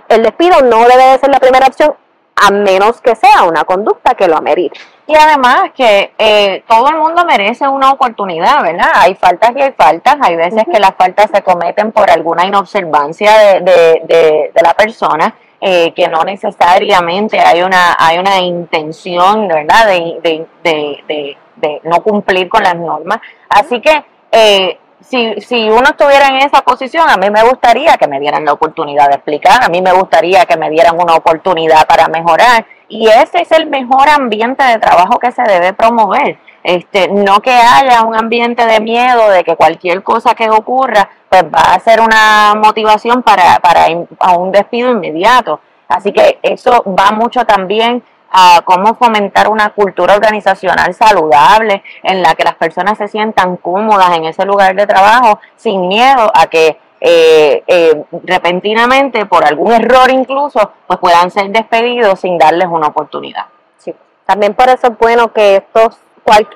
el 0.09 0.23
despido 0.23 0.61
no 0.63 0.85
debe 0.85 1.03
de 1.11 1.19
ser 1.19 1.29
la 1.29 1.39
primera 1.39 1.67
opción 1.67 1.95
a 2.35 2.51
menos 2.51 3.01
que 3.01 3.15
sea 3.15 3.43
una 3.43 3.63
conducta 3.63 4.15
que 4.15 4.27
lo 4.27 4.37
amerite. 4.37 4.79
Y 5.07 5.15
además 5.15 5.71
que 5.75 6.13
eh, 6.17 6.63
todo 6.67 6.87
el 6.89 6.97
mundo 6.97 7.25
merece 7.25 7.67
una 7.67 7.91
oportunidad, 7.91 8.63
¿verdad? 8.63 8.91
Hay 8.95 9.15
faltas 9.15 9.51
y 9.55 9.61
hay 9.61 9.73
faltas, 9.73 10.15
hay 10.21 10.35
veces 10.35 10.63
que 10.71 10.79
las 10.79 10.95
faltas 10.95 11.29
se 11.33 11.41
cometen 11.41 11.91
por 11.91 12.09
alguna 12.09 12.45
inobservancia 12.45 13.59
de, 13.61 14.51
la 14.61 14.73
persona, 14.73 15.35
eh, 15.59 15.91
que 15.93 16.07
no 16.07 16.23
necesariamente 16.23 17.39
hay 17.39 17.61
una, 17.61 17.95
hay 17.99 18.19
una 18.19 18.39
intención, 18.39 19.47
¿verdad?, 19.47 19.87
de, 19.87 20.47
de, 20.63 21.37
no 21.83 22.01
cumplir 22.01 22.47
con 22.49 22.63
las 22.63 22.75
normas. 22.75 23.19
Así 23.49 23.81
que 23.81 24.03
eh, 24.31 24.79
si, 25.01 25.41
si 25.41 25.69
uno 25.69 25.83
estuviera 25.83 26.27
en 26.27 26.37
esa 26.37 26.61
posición, 26.61 27.09
a 27.09 27.17
mí 27.17 27.29
me 27.29 27.43
gustaría 27.43 27.97
que 27.97 28.07
me 28.07 28.19
dieran 28.19 28.45
la 28.45 28.53
oportunidad 28.53 29.09
de 29.09 29.15
explicar, 29.15 29.63
a 29.63 29.69
mí 29.69 29.81
me 29.81 29.91
gustaría 29.93 30.45
que 30.45 30.57
me 30.57 30.69
dieran 30.69 30.95
una 30.99 31.15
oportunidad 31.15 31.87
para 31.87 32.07
mejorar 32.07 32.65
y 32.87 33.07
ese 33.07 33.41
es 33.41 33.51
el 33.51 33.67
mejor 33.67 34.09
ambiente 34.09 34.63
de 34.63 34.77
trabajo 34.77 35.17
que 35.17 35.31
se 35.31 35.43
debe 35.43 35.73
promover. 35.73 36.37
Este, 36.63 37.07
no 37.07 37.41
que 37.41 37.51
haya 37.51 38.03
un 38.03 38.15
ambiente 38.15 38.65
de 38.67 38.79
miedo 38.79 39.29
de 39.29 39.43
que 39.43 39.55
cualquier 39.55 40.03
cosa 40.03 40.35
que 40.35 40.49
ocurra 40.49 41.09
pues 41.27 41.43
va 41.43 41.73
a 41.73 41.79
ser 41.79 42.01
una 42.01 42.53
motivación 42.55 43.23
para, 43.23 43.59
para 43.59 43.87
a 44.19 44.37
un 44.37 44.51
despido 44.51 44.91
inmediato. 44.91 45.59
Así 45.87 46.11
que 46.11 46.39
eso 46.43 46.83
va 46.87 47.11
mucho 47.11 47.45
también 47.45 48.03
a 48.31 48.61
cómo 48.63 48.95
fomentar 48.95 49.49
una 49.49 49.71
cultura 49.71 50.15
organizacional 50.15 50.93
saludable 50.93 51.83
en 52.03 52.21
la 52.21 52.33
que 52.35 52.43
las 52.43 52.55
personas 52.55 52.97
se 52.97 53.07
sientan 53.07 53.57
cómodas 53.57 54.15
en 54.15 54.25
ese 54.25 54.45
lugar 54.45 54.75
de 54.75 54.87
trabajo 54.87 55.39
sin 55.55 55.87
miedo 55.87 56.31
a 56.33 56.47
que 56.47 56.77
eh, 57.03 57.63
eh, 57.65 58.03
repentinamente, 58.23 59.25
por 59.25 59.43
algún 59.43 59.71
error 59.73 60.11
incluso, 60.11 60.71
pues 60.85 60.99
puedan 60.99 61.31
ser 61.31 61.49
despedidos 61.49 62.19
sin 62.19 62.37
darles 62.37 62.67
una 62.69 62.87
oportunidad. 62.87 63.47
Sí. 63.77 63.93
También 64.25 64.53
por 64.53 64.69
eso 64.69 64.87
es 64.87 64.97
bueno 64.97 65.33
que 65.33 65.55
estos 65.57 65.97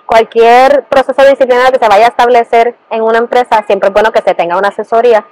cualquier 0.05 0.83
proceso 0.85 1.23
disciplinario 1.27 1.71
que 1.71 1.79
se 1.79 1.89
vaya 1.89 2.05
a 2.05 2.09
establecer 2.09 2.75
en 2.89 3.01
una 3.01 3.17
empresa, 3.17 3.63
siempre 3.65 3.89
es 3.89 3.93
bueno 3.93 4.11
que 4.11 4.21
se 4.21 4.35
tenga 4.35 4.57
una 4.57 4.69
asesoría. 4.69 5.25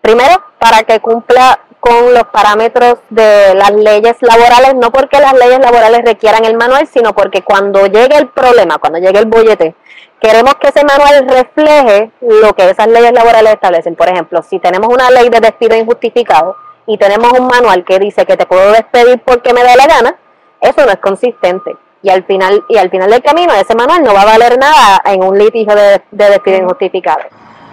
Primero, 0.00 0.42
para 0.58 0.84
que 0.84 1.00
cumpla 1.00 1.58
con 1.80 2.12
los 2.12 2.24
parámetros 2.24 2.98
de 3.08 3.54
las 3.54 3.72
leyes 3.72 4.16
laborales, 4.20 4.74
no 4.74 4.92
porque 4.92 5.18
las 5.18 5.32
leyes 5.32 5.58
laborales 5.58 6.02
requieran 6.04 6.44
el 6.44 6.56
manual, 6.56 6.86
sino 6.86 7.14
porque 7.14 7.42
cuando 7.42 7.86
llegue 7.86 8.16
el 8.18 8.28
problema, 8.28 8.78
cuando 8.78 8.98
llegue 8.98 9.18
el 9.18 9.26
bollete, 9.26 9.74
queremos 10.20 10.54
que 10.56 10.68
ese 10.68 10.84
manual 10.84 11.26
refleje 11.26 12.10
lo 12.20 12.52
que 12.54 12.68
esas 12.68 12.86
leyes 12.86 13.12
laborales 13.12 13.54
establecen. 13.54 13.96
Por 13.96 14.08
ejemplo, 14.08 14.42
si 14.42 14.58
tenemos 14.58 14.92
una 14.92 15.10
ley 15.10 15.30
de 15.30 15.40
despido 15.40 15.74
injustificado 15.74 16.56
y 16.86 16.98
tenemos 16.98 17.32
un 17.38 17.46
manual 17.46 17.84
que 17.84 17.98
dice 17.98 18.26
que 18.26 18.36
te 18.36 18.46
puedo 18.46 18.72
despedir 18.72 19.20
porque 19.24 19.54
me 19.54 19.62
da 19.64 19.74
la 19.74 19.86
gana, 19.86 20.16
eso 20.60 20.84
no 20.84 20.92
es 20.92 20.98
consistente. 20.98 21.76
Y 22.02 22.10
al 22.10 22.24
final, 22.24 22.64
y 22.68 22.76
al 22.78 22.90
final 22.90 23.10
del 23.10 23.22
camino, 23.22 23.52
ese 23.54 23.74
manual 23.74 24.02
no 24.02 24.14
va 24.14 24.22
a 24.22 24.26
valer 24.26 24.58
nada 24.58 25.02
en 25.06 25.22
un 25.22 25.38
litigio 25.38 25.74
de, 25.74 26.02
de 26.10 26.30
despido 26.30 26.58
injustificado. 26.58 27.20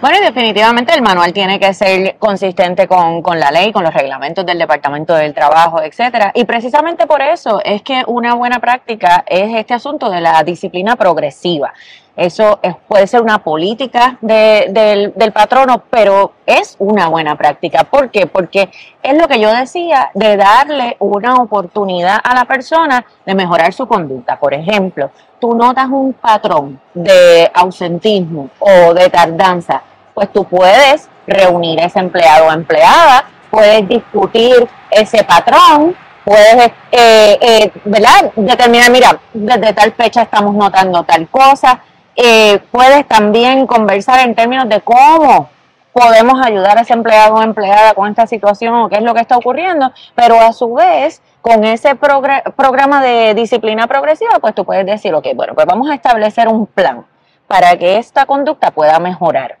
Bueno, 0.00 0.18
y 0.18 0.24
definitivamente 0.24 0.94
el 0.94 1.02
manual 1.02 1.32
tiene 1.32 1.58
que 1.58 1.74
ser 1.74 2.18
consistente 2.20 2.86
con, 2.86 3.20
con, 3.20 3.40
la 3.40 3.50
ley, 3.50 3.72
con 3.72 3.82
los 3.82 3.92
reglamentos 3.92 4.46
del 4.46 4.56
Departamento 4.56 5.12
del 5.12 5.34
Trabajo, 5.34 5.82
etcétera. 5.82 6.30
Y 6.36 6.44
precisamente 6.44 7.08
por 7.08 7.20
eso 7.20 7.60
es 7.64 7.82
que 7.82 8.04
una 8.06 8.34
buena 8.34 8.60
práctica 8.60 9.24
es 9.26 9.52
este 9.56 9.74
asunto 9.74 10.08
de 10.08 10.20
la 10.20 10.44
disciplina 10.44 10.94
progresiva. 10.94 11.74
Eso 12.18 12.58
puede 12.88 13.06
ser 13.06 13.22
una 13.22 13.38
política 13.38 14.18
del, 14.20 15.12
del 15.14 15.32
patrono, 15.32 15.84
pero 15.88 16.32
es 16.44 16.74
una 16.80 17.06
buena 17.06 17.36
práctica. 17.36 17.84
¿Por 17.84 18.10
qué? 18.10 18.26
Porque 18.26 18.70
es 19.00 19.16
lo 19.16 19.28
que 19.28 19.38
yo 19.38 19.54
decía, 19.54 20.10
de 20.14 20.36
darle 20.36 20.96
una 20.98 21.36
oportunidad 21.36 22.18
a 22.24 22.34
la 22.34 22.44
persona 22.44 23.04
de 23.24 23.34
mejorar 23.36 23.72
su 23.72 23.86
conducta. 23.86 24.36
Por 24.36 24.52
ejemplo, 24.52 25.12
tú 25.38 25.54
notas 25.54 25.86
un 25.86 26.12
patrón 26.12 26.80
de 26.92 27.48
ausentismo 27.54 28.50
o 28.58 28.94
de 28.94 29.08
tardanza, 29.10 29.80
pues 30.12 30.32
tú 30.32 30.42
puedes 30.42 31.08
reunir 31.24 31.80
a 31.80 31.84
ese 31.84 32.00
empleado 32.00 32.46
o 32.46 32.52
empleada, 32.52 33.26
puedes 33.48 33.86
discutir 33.88 34.68
ese 34.90 35.22
patrón, 35.22 35.94
puedes, 36.24 36.72
eh, 36.90 37.38
eh, 37.40 37.72
¿verdad? 37.84 38.32
Determinar, 38.34 38.90
mira, 38.90 39.20
desde 39.32 39.72
tal 39.72 39.92
fecha 39.92 40.22
estamos 40.22 40.52
notando 40.56 41.04
tal 41.04 41.28
cosa. 41.28 41.80
Eh, 42.20 42.58
puedes 42.72 43.06
también 43.06 43.64
conversar 43.68 44.26
en 44.26 44.34
términos 44.34 44.68
de 44.68 44.80
cómo 44.80 45.48
podemos 45.92 46.44
ayudar 46.44 46.76
a 46.76 46.80
ese 46.80 46.92
empleado 46.92 47.36
o 47.36 47.42
empleada 47.42 47.94
con 47.94 48.10
esta 48.10 48.26
situación 48.26 48.74
o 48.74 48.88
qué 48.88 48.96
es 48.96 49.02
lo 49.02 49.14
que 49.14 49.20
está 49.20 49.36
ocurriendo, 49.36 49.92
pero 50.16 50.40
a 50.40 50.52
su 50.52 50.74
vez, 50.74 51.22
con 51.40 51.62
ese 51.62 51.94
programa 51.94 53.00
de 53.04 53.34
disciplina 53.34 53.86
progresiva, 53.86 54.40
pues 54.40 54.52
tú 54.52 54.64
puedes 54.64 54.84
decir, 54.84 55.14
ok, 55.14 55.28
bueno, 55.36 55.54
pues 55.54 55.64
vamos 55.64 55.88
a 55.88 55.94
establecer 55.94 56.48
un 56.48 56.66
plan 56.66 57.06
para 57.46 57.76
que 57.76 57.98
esta 57.98 58.26
conducta 58.26 58.72
pueda 58.72 58.98
mejorar. 58.98 59.58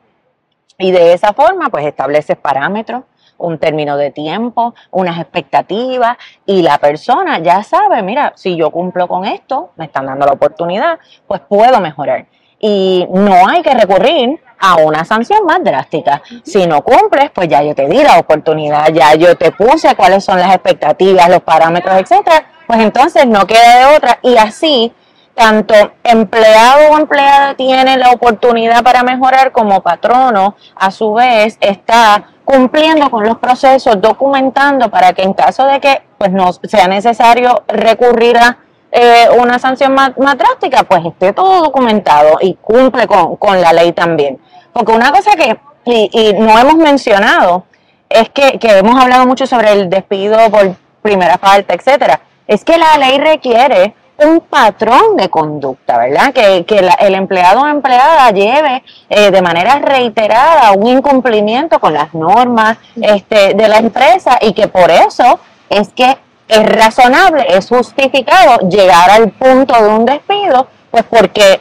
Y 0.78 0.90
de 0.90 1.12
esa 1.12 1.32
forma, 1.34 1.68
pues 1.68 1.86
estableces 1.86 2.36
parámetros, 2.36 3.04
un 3.36 3.58
término 3.58 3.96
de 3.96 4.10
tiempo, 4.10 4.74
unas 4.90 5.20
expectativas 5.20 6.16
y 6.44 6.62
la 6.62 6.78
persona 6.78 7.38
ya 7.38 7.62
sabe, 7.62 8.02
mira, 8.02 8.32
si 8.34 8.56
yo 8.56 8.72
cumplo 8.72 9.06
con 9.06 9.24
esto, 9.24 9.70
me 9.76 9.84
están 9.84 10.06
dando 10.06 10.26
la 10.26 10.32
oportunidad, 10.32 10.98
pues 11.28 11.40
puedo 11.42 11.80
mejorar. 11.80 12.26
Y 12.60 13.06
no 13.10 13.48
hay 13.48 13.62
que 13.62 13.74
recurrir 13.74 14.40
a 14.58 14.76
una 14.76 15.04
sanción 15.04 15.44
más 15.44 15.62
drástica. 15.62 16.22
Si 16.42 16.66
no 16.66 16.82
cumples, 16.82 17.30
pues 17.30 17.48
ya 17.48 17.62
yo 17.62 17.74
te 17.74 17.88
di 17.88 18.02
la 18.02 18.18
oportunidad, 18.18 18.88
ya 18.92 19.14
yo 19.14 19.36
te 19.36 19.52
puse 19.52 19.94
cuáles 19.94 20.24
son 20.24 20.40
las 20.40 20.54
expectativas, 20.54 21.28
los 21.28 21.42
parámetros, 21.42 21.94
etcétera, 22.00 22.44
pues 22.66 22.80
entonces 22.80 23.26
no 23.26 23.46
queda 23.46 23.78
de 23.78 23.96
otra 23.96 24.18
y 24.22 24.36
así 24.36 24.92
tanto 25.34 25.74
empleado 26.02 26.90
o 26.90 26.98
empleada 26.98 27.54
tiene 27.54 27.96
la 27.96 28.10
oportunidad 28.10 28.82
para 28.82 29.04
mejorar 29.04 29.52
como 29.52 29.80
patrono, 29.82 30.56
a 30.74 30.90
su 30.90 31.14
vez 31.14 31.56
está 31.60 32.24
cumpliendo 32.44 33.08
con 33.08 33.24
los 33.24 33.38
procesos, 33.38 34.00
documentando 34.00 34.90
para 34.90 35.12
que 35.12 35.22
en 35.22 35.34
caso 35.34 35.64
de 35.64 35.78
que 35.78 36.02
pues 36.18 36.32
no 36.32 36.52
sea 36.52 36.88
necesario 36.88 37.62
recurrir 37.68 38.36
a 38.36 38.58
eh, 38.90 39.28
una 39.38 39.58
sanción 39.58 39.94
más, 39.94 40.14
drástica, 40.14 40.84
pues 40.84 41.04
esté 41.04 41.32
todo 41.32 41.62
documentado 41.62 42.38
y 42.40 42.54
cumple 42.54 43.06
con, 43.06 43.60
la 43.60 43.72
ley 43.72 43.92
también. 43.92 44.38
Porque 44.72 44.92
una 44.92 45.10
cosa 45.12 45.32
que, 45.32 45.58
y, 45.84 46.32
no 46.34 46.58
hemos 46.58 46.76
mencionado, 46.76 47.64
es 48.08 48.30
que, 48.30 48.58
que 48.58 48.78
hemos 48.78 49.00
hablado 49.00 49.26
mucho 49.26 49.46
sobre 49.46 49.72
el 49.72 49.90
despido 49.90 50.38
por 50.50 50.74
primera 51.02 51.38
falta, 51.38 51.74
etcétera, 51.74 52.20
es 52.46 52.64
que 52.64 52.78
la 52.78 52.96
ley 52.98 53.18
requiere 53.18 53.94
un 54.18 54.40
patrón 54.40 55.16
de 55.16 55.28
conducta, 55.28 55.96
¿verdad? 55.96 56.32
Que, 56.32 56.64
el 57.00 57.14
empleado 57.14 57.60
o 57.60 57.66
empleada 57.66 58.30
lleve 58.30 58.82
eh, 59.08 59.30
de 59.30 59.42
manera 59.42 59.78
reiterada 59.78 60.72
un 60.72 60.86
incumplimiento 60.86 61.78
con 61.78 61.94
las 61.94 62.12
normas 62.14 62.78
este, 63.00 63.54
de 63.54 63.68
la 63.68 63.78
empresa 63.78 64.38
y 64.40 64.52
que 64.54 64.66
por 64.66 64.90
eso 64.90 65.38
es 65.70 65.88
que 65.90 66.16
es 66.48 66.66
razonable, 66.66 67.46
es 67.48 67.68
justificado 67.68 68.68
llegar 68.68 69.10
al 69.10 69.30
punto 69.30 69.74
de 69.74 69.88
un 69.88 70.04
despido, 70.04 70.66
pues 70.90 71.04
porque 71.04 71.60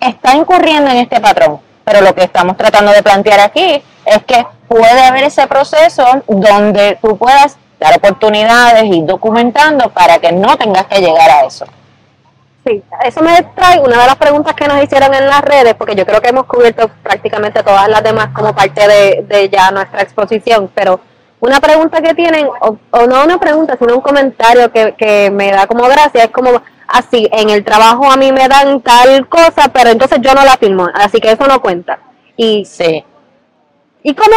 está 0.00 0.34
incurriendo 0.34 0.90
en 0.90 0.98
este 0.98 1.20
patrón. 1.20 1.60
Pero 1.84 2.00
lo 2.00 2.14
que 2.14 2.24
estamos 2.24 2.56
tratando 2.56 2.92
de 2.92 3.02
plantear 3.02 3.40
aquí 3.40 3.82
es 4.04 4.24
que 4.24 4.46
puede 4.68 5.02
haber 5.02 5.24
ese 5.24 5.46
proceso 5.46 6.04
donde 6.26 6.98
tú 7.02 7.16
puedas 7.18 7.56
dar 7.78 7.96
oportunidades 7.96 8.84
y 8.84 9.02
documentando 9.02 9.90
para 9.90 10.18
que 10.18 10.32
no 10.32 10.56
tengas 10.56 10.86
que 10.86 11.00
llegar 11.00 11.30
a 11.30 11.44
eso. 11.44 11.66
Sí, 12.64 12.80
eso 13.04 13.20
me 13.22 13.42
trae 13.56 13.80
una 13.80 14.00
de 14.00 14.06
las 14.06 14.16
preguntas 14.16 14.54
que 14.54 14.68
nos 14.68 14.82
hicieron 14.82 15.12
en 15.14 15.26
las 15.26 15.40
redes, 15.40 15.74
porque 15.74 15.96
yo 15.96 16.06
creo 16.06 16.20
que 16.20 16.28
hemos 16.28 16.44
cubierto 16.44 16.88
prácticamente 17.02 17.62
todas 17.64 17.88
las 17.88 18.04
demás 18.04 18.28
como 18.32 18.54
parte 18.54 18.86
de, 18.86 19.50
ya 19.50 19.72
nuestra 19.72 20.02
exposición, 20.02 20.70
pero 20.72 21.00
una 21.42 21.60
pregunta 21.60 22.00
que 22.00 22.14
tienen, 22.14 22.46
o, 22.60 23.06
no 23.08 23.24
una 23.24 23.38
pregunta, 23.38 23.76
sino 23.76 23.96
un 23.96 24.00
comentario 24.00 24.70
que, 24.70 24.94
que 24.96 25.28
me 25.28 25.50
da 25.50 25.66
como 25.66 25.82
gracia, 25.88 26.22
es 26.22 26.30
como 26.30 26.62
así, 26.86 27.28
en 27.32 27.50
el 27.50 27.64
trabajo 27.64 28.08
a 28.08 28.16
mí 28.16 28.30
me 28.30 28.46
dan 28.46 28.80
tal 28.80 29.28
cosa, 29.28 29.68
pero 29.72 29.90
entonces 29.90 30.20
yo 30.22 30.34
no 30.34 30.44
la 30.44 30.56
firmo, 30.56 30.88
así 30.94 31.20
que 31.20 31.32
eso 31.32 31.44
no 31.48 31.60
cuenta. 31.60 31.98
Y, 32.36 32.64
sí. 32.64 33.04
¿Y 34.04 34.14
cómo, 34.14 34.36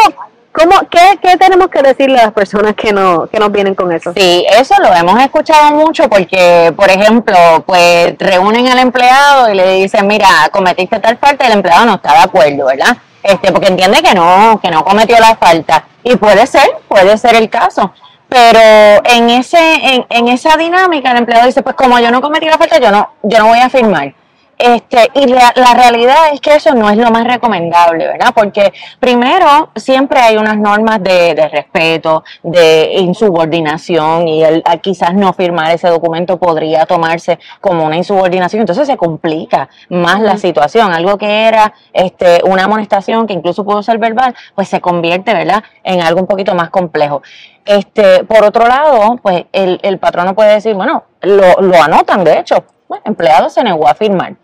¿Cómo, 0.52 0.80
qué, 0.89 1.20
qué, 1.22 1.38
tenemos 1.38 1.68
que 1.68 1.84
decirle 1.84 2.18
a 2.18 2.24
las 2.24 2.34
personas 2.34 2.74
que, 2.74 2.91
no, 2.91 3.28
que 3.28 3.38
nos 3.38 3.52
vienen 3.52 3.76
con 3.76 3.91
eso? 3.91 4.12
Sí, 4.18 4.44
eso 4.50 4.74
lo 4.82 4.91
hemos 4.91 5.22
escuchado 5.22 5.76
mucho 5.76 6.10
porque, 6.10 6.74
por 6.76 6.89
ejemplo, 6.89 7.36
pues 7.68 8.15
reúnen 8.18 8.68
al 8.68 8.80
empleado 8.80 9.52
y 9.52 9.54
le 9.54 9.74
dicen, 9.74 10.08
mira, 10.08 10.28
cometiste 10.52 11.00
tal 11.00 11.20
falta 11.20 11.44
y 11.44 11.48
el 11.52 11.54
empleado 11.54 11.86
no 11.86 11.96
está 11.96 12.13
de 12.13 12.24
acuerdo, 12.24 12.65
¿verdad? 12.65 12.98
Este, 13.22 13.52
porque 13.52 13.68
entiende 13.68 14.02
que 14.02 14.15
no, 14.15 14.60
que 14.60 14.72
no 14.72 14.84
cometió 14.84 15.20
la 15.20 15.36
falta. 15.36 15.86
Y 16.06 16.15
puede 16.18 16.46
ser, 16.46 16.70
puede 16.88 17.18
ser 17.18 17.36
el 17.36 17.50
caso. 17.50 17.91
Pero 18.30 19.02
en 19.06 19.30
ese, 19.32 19.58
en, 19.58 20.06
en 20.10 20.28
esa 20.28 20.56
dinámica 20.56 21.12
el 21.12 21.18
empleado 21.18 21.48
dice, 21.48 21.63
pues 21.63 21.76
como 21.76 22.00
yo 22.00 22.12
no 22.12 22.22
cometí 22.22 22.46
la 22.46 22.60
falta, 22.60 22.80
yo 22.80 22.91
no, 22.91 23.10
yo 23.24 23.39
no 23.39 23.48
voy 23.48 23.60
a 23.60 23.70
firmar. 23.70 24.13
Este, 24.58 25.12
y 25.15 25.28
la, 25.28 25.52
realidad 25.76 26.15
es 26.32 26.39
que 26.39 26.56
eso 26.56 26.74
no 26.74 26.89
es 26.89 26.98
lo 26.98 27.12
más 27.12 27.26
recomendable, 27.26 28.08
¿verdad? 28.08 28.32
Porque 28.34 28.72
primero, 29.00 29.70
siempre 29.76 30.20
hay 30.20 30.38
unas 30.38 30.58
normas 30.58 31.04
de, 31.04 31.50
respeto, 31.52 32.24
de 32.41 32.94
insubordinación, 33.00 34.28
y 34.28 34.44
el, 34.44 34.63
quizás 34.82 35.13
no 35.13 35.34
firmar 35.34 35.72
ese 35.72 35.89
documento 35.89 36.38
podría 36.38 36.86
tomarse 36.86 37.38
como 37.60 37.86
una 37.86 37.98
insubordinación, 37.98 38.62
entonces 38.62 38.88
se 38.88 38.96
complica 38.96 39.68
más 39.89 40.22
la 40.22 40.38
situación. 40.38 40.94
Algo 40.94 41.18
que 41.18 41.48
era 41.48 41.74
este, 41.91 42.41
una 42.46 42.63
amonestación, 42.63 43.28
que 43.28 43.34
incluso 43.34 43.65
pudo 43.65 43.84
ser 43.84 43.98
verbal, 43.98 44.34
pues 44.56 44.70
se 44.70 44.80
convierte, 44.80 45.34
¿verdad?, 45.34 45.63
en 45.84 46.02
algo 46.02 46.22
un 46.22 46.28
poquito 46.28 46.56
más 46.56 46.70
complejo. 46.70 47.22
Este, 47.65 48.24
por 48.24 48.46
otro 48.46 48.68
lado, 48.68 49.18
pues 49.22 49.46
el, 49.52 49.80
el 49.84 50.00
patrono 50.00 50.34
puede 50.34 50.54
decir, 50.54 50.76
bueno, 50.76 51.04
lo, 51.22 51.56
lo 51.62 51.82
anotan, 51.82 52.24
de 52.24 52.39
hecho, 52.39 52.63
bueno, 52.88 53.04
empleado 53.06 53.50
se 53.50 53.63
negó 53.63 53.88
a 53.88 53.96
firmar. 53.96 54.36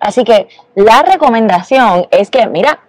Así 0.00 0.24
que 0.24 0.48
la 0.74 1.02
recomendación 1.02 2.08
es 2.10 2.30
que, 2.30 2.46
mira, 2.46 2.80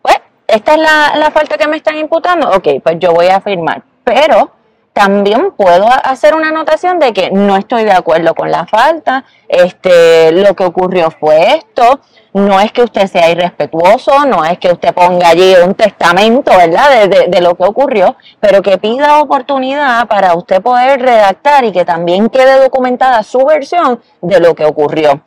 pues, 0.00 0.16
esta 0.46 0.74
es 0.74 0.78
la, 0.78 1.30
falta 1.32 1.58
que 1.58 1.66
me 1.66 1.76
están 1.76 1.98
imputando, 1.98 2.48
ok, 2.50 2.68
pues 2.82 2.96
yo 3.00 3.12
voy 3.12 3.26
a 3.26 3.40
firmar. 3.40 3.82
Pero 4.04 4.52
también 4.92 5.52
puedo 5.52 5.86
hacer 5.88 6.34
una 6.34 6.48
anotación 6.48 7.00
de 7.00 7.12
que 7.12 7.30
no 7.30 7.56
estoy 7.56 7.84
de 7.84 7.92
acuerdo 7.92 8.34
con 8.34 8.50
la 8.50 8.66
falta, 8.66 9.24
este, 9.48 10.30
lo 10.32 10.54
que 10.54 10.64
ocurrió 10.64 11.10
fue 11.10 11.56
esto, 11.56 12.00
no 12.34 12.60
es 12.60 12.72
que 12.72 12.82
usted 12.82 13.06
sea 13.08 13.30
irrespetuoso, 13.30 14.24
no 14.26 14.44
es 14.44 14.58
que 14.58 14.70
usted 14.70 14.94
ponga 14.94 15.30
allí 15.30 15.54
un 15.64 15.74
testamento, 15.74 16.52
¿verdad?, 16.56 17.08
de, 17.08 17.26
de, 17.28 17.40
lo 17.40 17.56
que 17.56 17.64
ocurrió, 17.64 18.16
pero 18.38 18.62
que 18.62 18.78
pida 18.78 19.20
oportunidad 19.20 20.06
para 20.06 20.34
usted 20.34 20.62
poder 20.62 21.00
redactar 21.00 21.64
y 21.64 21.72
que 21.72 21.84
también 21.84 22.28
quede 22.28 22.60
documentada 22.60 23.22
su 23.22 23.44
versión 23.44 24.00
de 24.20 24.40
lo 24.40 24.54
que 24.54 24.64
ocurrió. 24.64 25.22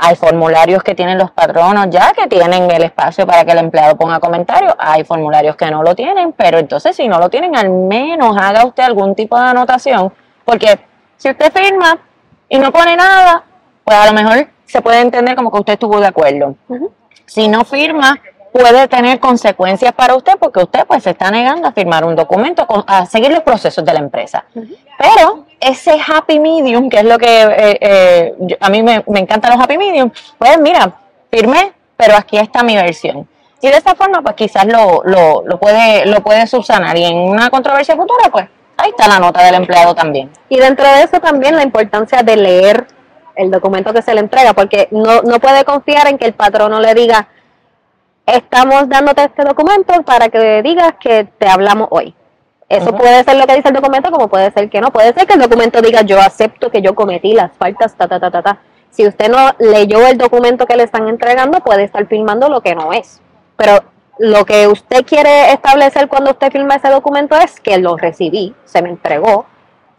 Hay 0.00 0.14
formularios 0.14 0.84
que 0.84 0.94
tienen 0.94 1.18
los 1.18 1.32
patronos 1.32 1.88
ya 1.90 2.12
que 2.12 2.28
tienen 2.28 2.70
el 2.70 2.84
espacio 2.84 3.26
para 3.26 3.44
que 3.44 3.50
el 3.50 3.58
empleado 3.58 3.96
ponga 3.96 4.20
comentarios. 4.20 4.72
Hay 4.78 5.02
formularios 5.02 5.56
que 5.56 5.68
no 5.72 5.82
lo 5.82 5.96
tienen, 5.96 6.32
pero 6.32 6.58
entonces 6.58 6.94
si 6.94 7.08
no 7.08 7.18
lo 7.18 7.28
tienen, 7.28 7.56
al 7.56 7.68
menos 7.68 8.36
haga 8.38 8.64
usted 8.64 8.84
algún 8.84 9.16
tipo 9.16 9.36
de 9.36 9.48
anotación, 9.48 10.12
porque 10.44 10.78
si 11.16 11.28
usted 11.28 11.52
firma 11.52 11.98
y 12.48 12.60
no 12.60 12.70
pone 12.70 12.94
nada, 12.94 13.42
pues 13.84 13.96
a 13.96 14.06
lo 14.06 14.12
mejor 14.12 14.48
se 14.66 14.80
puede 14.80 15.00
entender 15.00 15.34
como 15.34 15.50
que 15.50 15.58
usted 15.58 15.72
estuvo 15.72 15.98
de 15.98 16.06
acuerdo. 16.06 16.54
Si 17.26 17.48
no 17.48 17.64
firma, 17.64 18.20
puede 18.52 18.88
tener 18.88 19.20
consecuencias 19.20 19.92
para 19.92 20.14
usted 20.14 20.34
porque 20.38 20.60
usted 20.60 20.86
pues 20.86 21.02
se 21.02 21.10
está 21.10 21.30
negando 21.30 21.68
a 21.68 21.72
firmar 21.72 22.04
un 22.04 22.16
documento, 22.16 22.66
a 22.86 23.06
seguir 23.06 23.30
los 23.30 23.42
procesos 23.42 23.84
de 23.84 23.92
la 23.92 24.00
empresa. 24.00 24.44
Pero 24.98 25.46
ese 25.60 25.98
happy 26.04 26.38
medium, 26.40 26.88
que 26.88 26.98
es 26.98 27.04
lo 27.04 27.18
que 27.18 27.42
eh, 27.42 27.78
eh, 27.80 28.56
a 28.60 28.68
mí 28.70 28.82
me, 28.82 29.04
me 29.08 29.20
encantan 29.20 29.52
los 29.52 29.62
happy 29.62 29.78
medium, 29.78 30.10
pues 30.38 30.58
mira, 30.58 30.92
firmé, 31.30 31.72
pero 31.96 32.16
aquí 32.16 32.38
está 32.38 32.62
mi 32.62 32.76
versión. 32.76 33.28
Y 33.60 33.68
de 33.68 33.76
esta 33.76 33.94
forma, 33.94 34.22
pues 34.22 34.36
quizás 34.36 34.66
lo, 34.66 35.02
lo, 35.04 35.42
lo, 35.44 35.58
puede, 35.58 36.06
lo 36.06 36.22
puede 36.22 36.46
subsanar. 36.46 36.96
Y 36.96 37.04
en 37.04 37.16
una 37.16 37.50
controversia 37.50 37.96
futura, 37.96 38.30
pues 38.30 38.46
ahí 38.76 38.90
está 38.90 39.08
la 39.08 39.18
nota 39.18 39.42
del 39.42 39.56
empleado 39.56 39.94
también. 39.94 40.30
Y 40.48 40.58
dentro 40.58 40.86
de 40.86 41.02
eso 41.02 41.18
también 41.20 41.56
la 41.56 41.64
importancia 41.64 42.22
de 42.22 42.36
leer 42.36 42.86
el 43.34 43.50
documento 43.50 43.92
que 43.92 44.02
se 44.02 44.14
le 44.14 44.20
entrega, 44.20 44.52
porque 44.52 44.88
no, 44.90 45.22
no 45.22 45.38
puede 45.40 45.64
confiar 45.64 46.08
en 46.08 46.18
que 46.18 46.26
el 46.26 46.34
patrono 46.34 46.80
le 46.80 46.94
diga, 46.94 47.28
estamos 48.28 48.88
dándote 48.88 49.24
este 49.24 49.42
documento 49.42 50.02
para 50.02 50.28
que 50.28 50.62
digas 50.62 50.94
que 51.00 51.24
te 51.38 51.48
hablamos 51.48 51.88
hoy. 51.90 52.14
Eso 52.68 52.94
puede 52.94 53.24
ser 53.24 53.36
lo 53.36 53.46
que 53.46 53.54
dice 53.56 53.68
el 53.68 53.74
documento, 53.74 54.10
como 54.10 54.28
puede 54.28 54.50
ser 54.50 54.68
que 54.68 54.80
no. 54.80 54.90
Puede 54.90 55.14
ser 55.14 55.26
que 55.26 55.34
el 55.34 55.40
documento 55.40 55.80
diga 55.80 56.02
yo 56.02 56.20
acepto 56.20 56.70
que 56.70 56.82
yo 56.82 56.94
cometí 56.94 57.32
las 57.32 57.52
faltas, 57.52 57.96
ta, 57.96 58.06
ta, 58.06 58.20
ta, 58.20 58.30
ta, 58.30 58.42
ta. 58.42 58.58
Si 58.90 59.06
usted 59.06 59.30
no 59.30 59.52
leyó 59.58 60.06
el 60.06 60.18
documento 60.18 60.66
que 60.66 60.76
le 60.76 60.82
están 60.82 61.08
entregando, 61.08 61.60
puede 61.60 61.84
estar 61.84 62.06
firmando 62.06 62.50
lo 62.50 62.60
que 62.60 62.74
no 62.74 62.92
es. 62.92 63.22
Pero 63.56 63.84
lo 64.18 64.44
que 64.44 64.68
usted 64.68 65.06
quiere 65.06 65.52
establecer 65.52 66.08
cuando 66.08 66.32
usted 66.32 66.52
firma 66.52 66.74
ese 66.74 66.90
documento 66.90 67.36
es 67.36 67.58
que 67.58 67.78
lo 67.78 67.96
recibí, 67.96 68.54
se 68.64 68.82
me 68.82 68.90
entregó. 68.90 69.46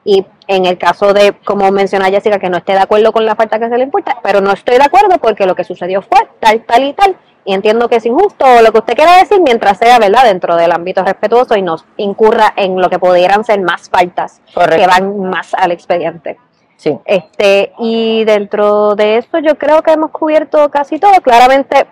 Y 0.03 0.25
en 0.47 0.65
el 0.67 0.77
caso 0.77 1.13
de, 1.13 1.33
como 1.43 1.71
menciona 1.71 2.05
Jessica, 2.05 2.37
que 2.37 2.49
no 2.49 2.57
esté 2.57 2.73
de 2.73 2.79
acuerdo 2.79 3.11
con 3.11 3.25
la 3.25 3.35
falta 3.35 3.57
que 3.57 3.67
se 3.67 3.77
le 3.77 3.83
importa, 3.83 4.17
pero 4.21 4.41
no 4.41 4.51
estoy 4.51 4.77
de 4.77 4.83
acuerdo 4.83 5.17
porque 5.17 5.47
lo 5.47 5.55
que 5.55 5.63
sucedió 5.63 6.03
fue 6.03 6.19
tal, 6.39 6.63
tal 6.65 6.83
y 6.83 6.93
tal 6.93 7.17
y 7.49 7.53
entiendo 7.55 7.89
que 7.89 7.95
es 7.95 8.05
injusto 8.05 8.45
o 8.45 8.61
lo 8.61 8.71
que 8.71 8.77
usted 8.77 8.93
quiera 8.93 9.17
decir 9.17 9.41
mientras 9.41 9.79
sea 9.79 9.97
verdad 9.97 10.23
dentro 10.23 10.55
del 10.55 10.71
ámbito 10.71 11.03
respetuoso 11.03 11.55
y 11.55 11.63
no 11.63 11.77
incurra 11.97 12.53
en 12.55 12.79
lo 12.79 12.91
que 12.91 12.99
pudieran 12.99 13.43
ser 13.43 13.59
más 13.59 13.89
faltas 13.89 14.39
que 14.53 14.85
van 14.85 15.19
más 15.19 15.55
al 15.55 15.71
expediente. 15.71 16.37
Sí. 16.77 16.95
Este, 17.05 17.73
y 17.79 18.23
dentro 18.25 18.95
de 18.95 19.17
eso 19.17 19.39
yo 19.39 19.57
creo 19.57 19.81
que 19.81 19.93
hemos 19.93 20.11
cubierto 20.11 20.69
casi 20.69 20.99
todo. 20.99 21.13
Claramente 21.23 21.87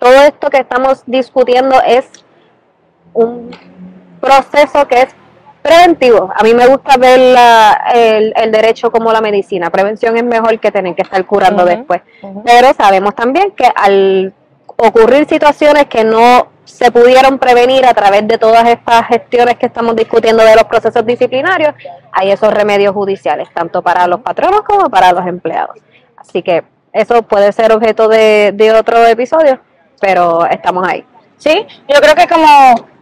todo 0.00 0.14
esto 0.14 0.50
que 0.50 0.58
estamos 0.58 1.04
discutiendo 1.06 1.80
es 1.86 2.10
un 3.12 3.56
proceso 4.20 4.88
que 4.88 5.02
es 5.02 5.14
preventivo. 5.62 6.32
A 6.34 6.42
mí 6.42 6.54
me 6.54 6.66
gusta 6.66 6.96
ver 6.96 7.36
el, 7.94 8.32
el, 8.34 8.50
derecho 8.50 8.90
como 8.90 9.12
la 9.12 9.20
medicina. 9.20 9.70
Prevención 9.70 10.16
es 10.16 10.24
mejor 10.24 10.58
que 10.58 10.72
tener 10.72 10.96
que 10.96 11.02
estar 11.02 11.24
curando 11.24 11.64
después. 11.64 12.02
Pero 12.44 12.74
sabemos 12.74 13.14
también 13.14 13.52
que 13.52 13.70
al 13.72 14.34
ocurrir 14.82 15.28
situaciones 15.28 15.86
que 15.86 16.02
no 16.02 16.48
se 16.64 16.90
pudieron 16.90 17.38
prevenir 17.38 17.86
a 17.86 17.94
través 17.94 18.26
de 18.26 18.36
todas 18.38 18.68
estas 18.68 19.06
gestiones 19.06 19.56
que 19.56 19.66
estamos 19.66 19.94
discutiendo 19.94 20.44
de 20.44 20.56
los 20.56 20.64
procesos 20.64 21.06
disciplinarios, 21.06 21.74
hay 22.10 22.30
esos 22.30 22.52
remedios 22.52 22.92
judiciales, 22.92 23.48
tanto 23.54 23.82
para 23.82 24.06
los 24.06 24.20
patronos 24.20 24.62
como 24.62 24.90
para 24.90 25.12
los 25.12 25.26
empleados. 25.26 25.76
Así 26.16 26.42
que 26.42 26.64
eso 26.92 27.22
puede 27.22 27.52
ser 27.52 27.72
objeto 27.72 28.08
de, 28.08 28.74
otro 28.76 29.06
episodio, 29.06 29.60
pero 30.00 30.44
estamos 30.46 30.86
ahí. 30.86 31.04
Sí, 31.42 31.66
yo 31.88 32.00
creo 32.00 32.14
que 32.14 32.28
como 32.28 32.46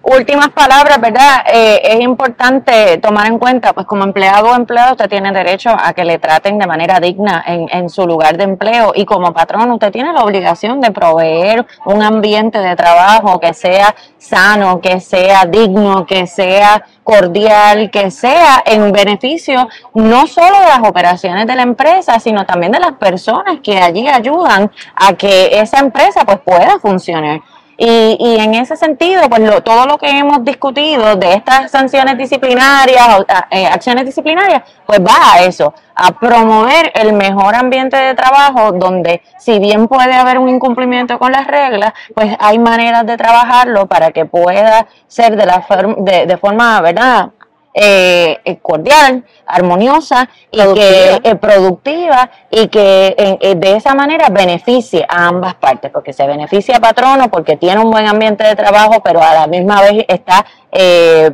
últimas 0.03 0.49
palabras, 0.49 0.99
¿verdad? 0.99 1.45
Eh, 1.53 1.83
es 1.85 2.01
importante 2.01 2.97
tomar 2.97 3.27
en 3.27 3.39
cuenta, 3.39 3.75
pues 3.75 3.87
como 3.87 4.03
empleado 4.03 4.53
o 4.53 4.55
empleado, 4.55 4.93
usted 4.93 5.11
tiene 5.11 5.31
derecho 5.31 5.69
a 5.69 5.93
que 5.93 6.07
le 6.07 6.19
traten 6.19 6.59
de 6.59 6.67
manera 6.67 7.01
digna 7.01 7.45
en, 7.47 7.69
en 7.71 7.91
su 7.91 8.07
lugar 8.07 8.39
de 8.39 8.45
empleo 8.45 8.93
y 8.95 9.05
como 9.05 9.35
patrón 9.35 9.71
usted 9.73 9.93
tiene 9.93 10.15
la 10.15 10.25
obligación 10.25 10.81
de 10.81 10.91
proveer 10.91 11.67
un 11.85 12.03
ambiente 12.03 12.59
de 12.61 12.75
trabajo 12.77 13.39
que 13.39 13.53
sea 13.53 13.95
sano, 14.17 14.81
que 14.81 15.01
sea 15.01 15.45
digno, 15.45 16.07
que 16.07 16.27
sea 16.27 16.83
cordial, 17.05 17.91
que 17.91 18.11
sea 18.11 18.63
en 18.65 18.91
beneficio 18.91 19.69
no 19.93 20.27
solo 20.27 20.61
de 20.61 20.67
las 20.67 20.89
operaciones 20.89 21.47
de 21.47 21.57
la 21.57 21.63
empresa, 21.63 22.19
sino 22.21 22.47
también 22.47 22.73
de 22.73 22.81
las 22.81 22.93
personas 22.93 23.59
que 23.63 23.77
allí 23.77 24.09
ayudan 24.09 24.71
a 24.95 25.13
que 25.13 25.61
esa 25.61 25.81
empresa 25.81 26.25
pues 26.25 26.39
pueda 26.41 26.79
funcionar. 26.79 27.43
Y, 27.83 28.19
y 28.21 28.39
en 28.39 28.53
ese 28.53 28.77
sentido, 28.77 29.23
pues 29.31 29.41
lo, 29.41 29.63
todo 29.63 29.87
lo 29.87 29.97
que 29.97 30.11
hemos 30.11 30.45
discutido 30.45 31.17
de 31.17 31.33
estas 31.33 31.71
sanciones 31.71 32.19
disciplinarias, 32.19 33.09
o, 33.19 33.25
eh, 33.51 33.67
acciones 33.67 34.05
disciplinarias, 34.05 34.65
pues 34.85 35.01
va 35.01 35.33
a 35.33 35.45
eso, 35.45 35.73
a 35.95 36.11
promover 36.11 36.93
el 36.95 37.15
mejor 37.15 37.55
ambiente 37.55 37.97
de 37.97 38.15
trabajo 38.15 38.73
donde 38.73 39.23
si 39.39 39.59
bien 39.59 39.89
puede 39.89 40.13
haber 40.13 40.39
un 40.39 40.51
incumplimiento 40.51 41.19
con 41.19 41.33
las 41.33 41.47
reglas, 41.47 41.95
pues 42.15 42.37
hay 42.39 42.59
maneras 42.59 43.07
de 43.07 43.17
trabajarlo 43.17 43.87
para 43.87 44.11
que 44.11 44.27
pueda 44.27 44.87
ser 45.07 45.37
de, 45.37 45.47
la 45.47 45.65
de, 46.01 46.27
de 46.27 46.37
forma, 46.37 46.83
¿verdad? 46.83 47.31
Eh, 47.73 48.41
eh, 48.45 48.59
cordial, 48.61 49.25
armoniosa 49.47 50.29
y 50.51 50.59
que 50.75 51.21
eh, 51.23 51.37
productiva 51.37 52.29
y 52.51 52.67
que 52.67 53.15
eh, 53.17 53.55
de 53.55 53.77
esa 53.77 53.95
manera 53.95 54.29
beneficie 54.29 55.07
a 55.09 55.29
ambas 55.29 55.55
partes, 55.55 55.93
porque 55.93 56.13
se 56.13 56.27
beneficia 56.27 56.79
a 56.79 56.81
patrono 56.81 57.31
porque 57.31 57.57
tiene 57.57 57.81
un 57.81 57.93
buen 57.93 58.09
ambiente 58.09 58.43
de 58.43 58.57
trabajo, 58.57 59.01
pero 59.05 59.23
a 59.23 59.35
la 59.35 59.47
misma 59.47 59.83
vez 59.83 60.05
está 60.09 60.45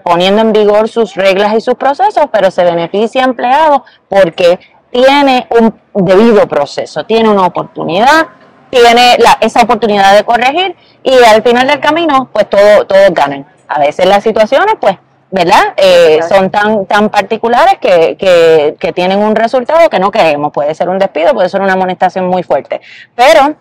poniendo 0.02 0.42
en 0.42 0.52
vigor 0.52 0.90
sus 0.90 1.14
reglas 1.14 1.54
y 1.54 1.62
sus 1.62 1.74
procesos, 1.74 2.26
pero 2.30 2.50
se 2.50 2.64
beneficia 2.64 3.22
a 3.22 3.26
empleado 3.26 3.84
porque 4.08 4.58
tiene 4.90 5.46
un 5.58 5.74
debido 5.94 6.46
proceso, 6.46 7.06
tiene 7.06 7.30
una 7.30 7.46
oportunidad 7.46 8.28
tiene 8.68 9.16
la, 9.18 9.38
esa 9.40 9.62
oportunidad 9.62 10.14
de 10.16 10.24
corregir 10.24 10.76
y 11.02 11.14
al 11.14 11.42
final 11.42 11.66
del 11.66 11.80
camino, 11.80 12.28
pues 12.30 12.50
todo, 12.50 12.84
todos 12.86 13.10
ganan. 13.12 13.46
A 13.68 13.78
veces 13.78 14.06
las 14.06 14.22
situaciones, 14.22 14.74
pues 14.80 14.98
¿verdad? 15.36 15.74
Eh, 15.76 16.20
son 16.26 16.48
tan, 16.50 16.86
tan 16.86 17.10
particulares 17.10 17.74
que, 17.78 18.16
que, 18.16 18.74
que, 18.80 18.92
tienen 18.94 19.18
un 19.18 19.36
resultado 19.36 19.90
que 19.90 19.98
no 19.98 20.10
queremos. 20.10 20.50
Puede 20.50 20.74
ser 20.74 20.88
un 20.88 20.98
despido, 20.98 21.34
puede 21.34 21.50
ser 21.50 21.60
una 21.60 21.74
amonestación 21.74 22.26
muy 22.26 22.42
fuerte. 22.42 22.80
Pero 23.14 23.54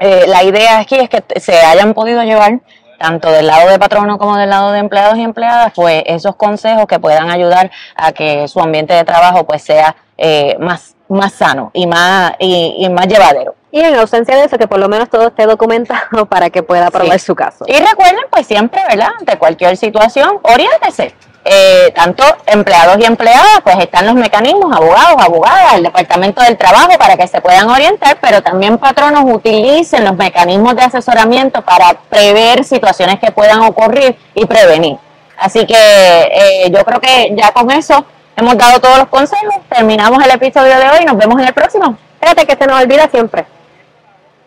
eh, 0.00 0.26
la 0.28 0.44
idea 0.44 0.80
aquí 0.80 0.96
es 0.96 1.08
que 1.08 1.22
se 1.40 1.58
hayan 1.58 1.94
podido 1.94 2.22
llevar 2.24 2.60
tanto 2.98 3.30
del 3.30 3.46
lado 3.46 3.70
de 3.70 3.78
patrono 3.78 4.18
como 4.18 4.36
del 4.36 4.50
lado 4.50 4.72
de 4.72 4.80
empleados 4.80 5.16
y 5.16 5.22
empleadas, 5.22 5.72
pues 5.74 6.02
esos 6.04 6.36
consejos 6.36 6.84
que 6.86 6.98
puedan 6.98 7.30
ayudar 7.30 7.70
a 7.96 8.12
que 8.12 8.46
su 8.46 8.60
ambiente 8.60 8.92
de 8.92 9.04
trabajo 9.04 9.46
pues 9.46 9.62
sea 9.62 9.96
eh, 10.18 10.58
más, 10.60 10.94
más 11.08 11.32
sano 11.32 11.70
y 11.72 11.86
más, 11.86 12.32
y, 12.38 12.74
y 12.80 12.88
más 12.90 13.06
llevadero. 13.06 13.54
Y 13.70 13.80
en 13.80 13.94
ausencia 13.96 14.34
de 14.36 14.44
eso, 14.44 14.56
que 14.56 14.66
por 14.66 14.78
lo 14.78 14.88
menos 14.88 15.10
todo 15.10 15.28
esté 15.28 15.46
documentado 15.46 16.26
para 16.28 16.50
que 16.50 16.62
pueda 16.62 16.90
probar 16.90 17.18
sí. 17.18 17.26
su 17.26 17.34
caso. 17.34 17.64
Y 17.66 17.74
recuerden, 17.74 18.24
pues 18.30 18.46
siempre, 18.46 18.80
¿verdad? 18.88 19.10
Ante 19.18 19.36
cualquier 19.36 19.76
situación, 19.76 20.38
oriéntese. 20.42 21.14
Eh, 21.50 21.92
tanto 21.94 22.24
empleados 22.46 22.98
y 22.98 23.04
empleadas, 23.04 23.60
pues 23.62 23.78
están 23.78 24.04
los 24.06 24.16
mecanismos, 24.16 24.76
abogados, 24.76 25.16
abogadas, 25.18 25.74
el 25.76 25.84
Departamento 25.84 26.42
del 26.42 26.58
Trabajo 26.58 26.90
para 26.98 27.16
que 27.16 27.26
se 27.26 27.40
puedan 27.40 27.70
orientar, 27.70 28.18
pero 28.20 28.42
también 28.42 28.76
patronos 28.76 29.22
utilicen 29.24 30.04
los 30.04 30.14
mecanismos 30.14 30.76
de 30.76 30.82
asesoramiento 30.82 31.62
para 31.62 31.94
prever 32.10 32.64
situaciones 32.64 33.18
que 33.18 33.30
puedan 33.30 33.60
ocurrir 33.60 34.18
y 34.34 34.44
prevenir. 34.44 34.98
Así 35.38 35.64
que 35.64 35.74
eh, 35.74 36.70
yo 36.70 36.84
creo 36.84 37.00
que 37.00 37.34
ya 37.34 37.50
con 37.52 37.70
eso 37.70 38.04
hemos 38.36 38.58
dado 38.58 38.80
todos 38.80 38.98
los 38.98 39.08
consejos, 39.08 39.54
terminamos 39.70 40.22
el 40.22 40.30
episodio 40.32 40.76
de 40.76 40.90
hoy, 40.90 41.04
nos 41.06 41.16
vemos 41.16 41.40
en 41.40 41.46
el 41.46 41.54
próximo. 41.54 41.96
Espérate 42.20 42.46
que 42.46 42.62
se 42.62 42.66
nos 42.68 42.82
olvida 42.82 43.08
siempre 43.08 43.46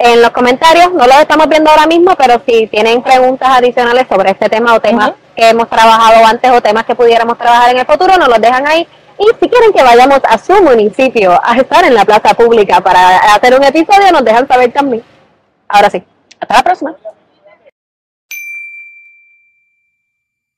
en 0.03 0.21
los 0.21 0.31
comentarios, 0.31 0.91
no 0.93 1.05
los 1.05 1.19
estamos 1.19 1.47
viendo 1.47 1.69
ahora 1.69 1.85
mismo, 1.85 2.15
pero 2.17 2.41
si 2.45 2.65
tienen 2.67 3.03
preguntas 3.03 3.49
adicionales 3.49 4.07
sobre 4.09 4.31
este 4.31 4.49
tema 4.49 4.73
o 4.73 4.79
temas 4.79 5.09
uh 5.09 5.11
-huh. 5.11 5.35
que 5.35 5.49
hemos 5.49 5.69
trabajado 5.69 6.25
antes 6.25 6.51
o 6.51 6.59
temas 6.59 6.85
que 6.85 6.95
pudiéramos 6.95 7.37
trabajar 7.37 7.69
en 7.69 7.77
el 7.77 7.85
futuro, 7.85 8.17
nos 8.17 8.27
los 8.27 8.41
dejan 8.41 8.67
ahí. 8.67 8.87
Y 9.19 9.25
si 9.39 9.47
quieren 9.47 9.71
que 9.71 9.83
vayamos 9.83 10.19
a 10.27 10.37
su 10.39 10.53
municipio 10.63 11.39
a 11.43 11.55
estar 11.55 11.85
en 11.85 11.93
la 11.93 12.03
plaza 12.03 12.33
pública 12.33 12.81
para 12.81 13.17
hacer 13.35 13.53
un 13.53 13.63
episodio, 13.63 14.11
nos 14.11 14.25
dejan 14.25 14.47
saber 14.47 14.71
también. 14.73 15.03
Ahora 15.67 15.89
sí. 15.91 16.03
Hasta 16.39 16.55
la 16.55 16.63
próxima. 16.63 16.95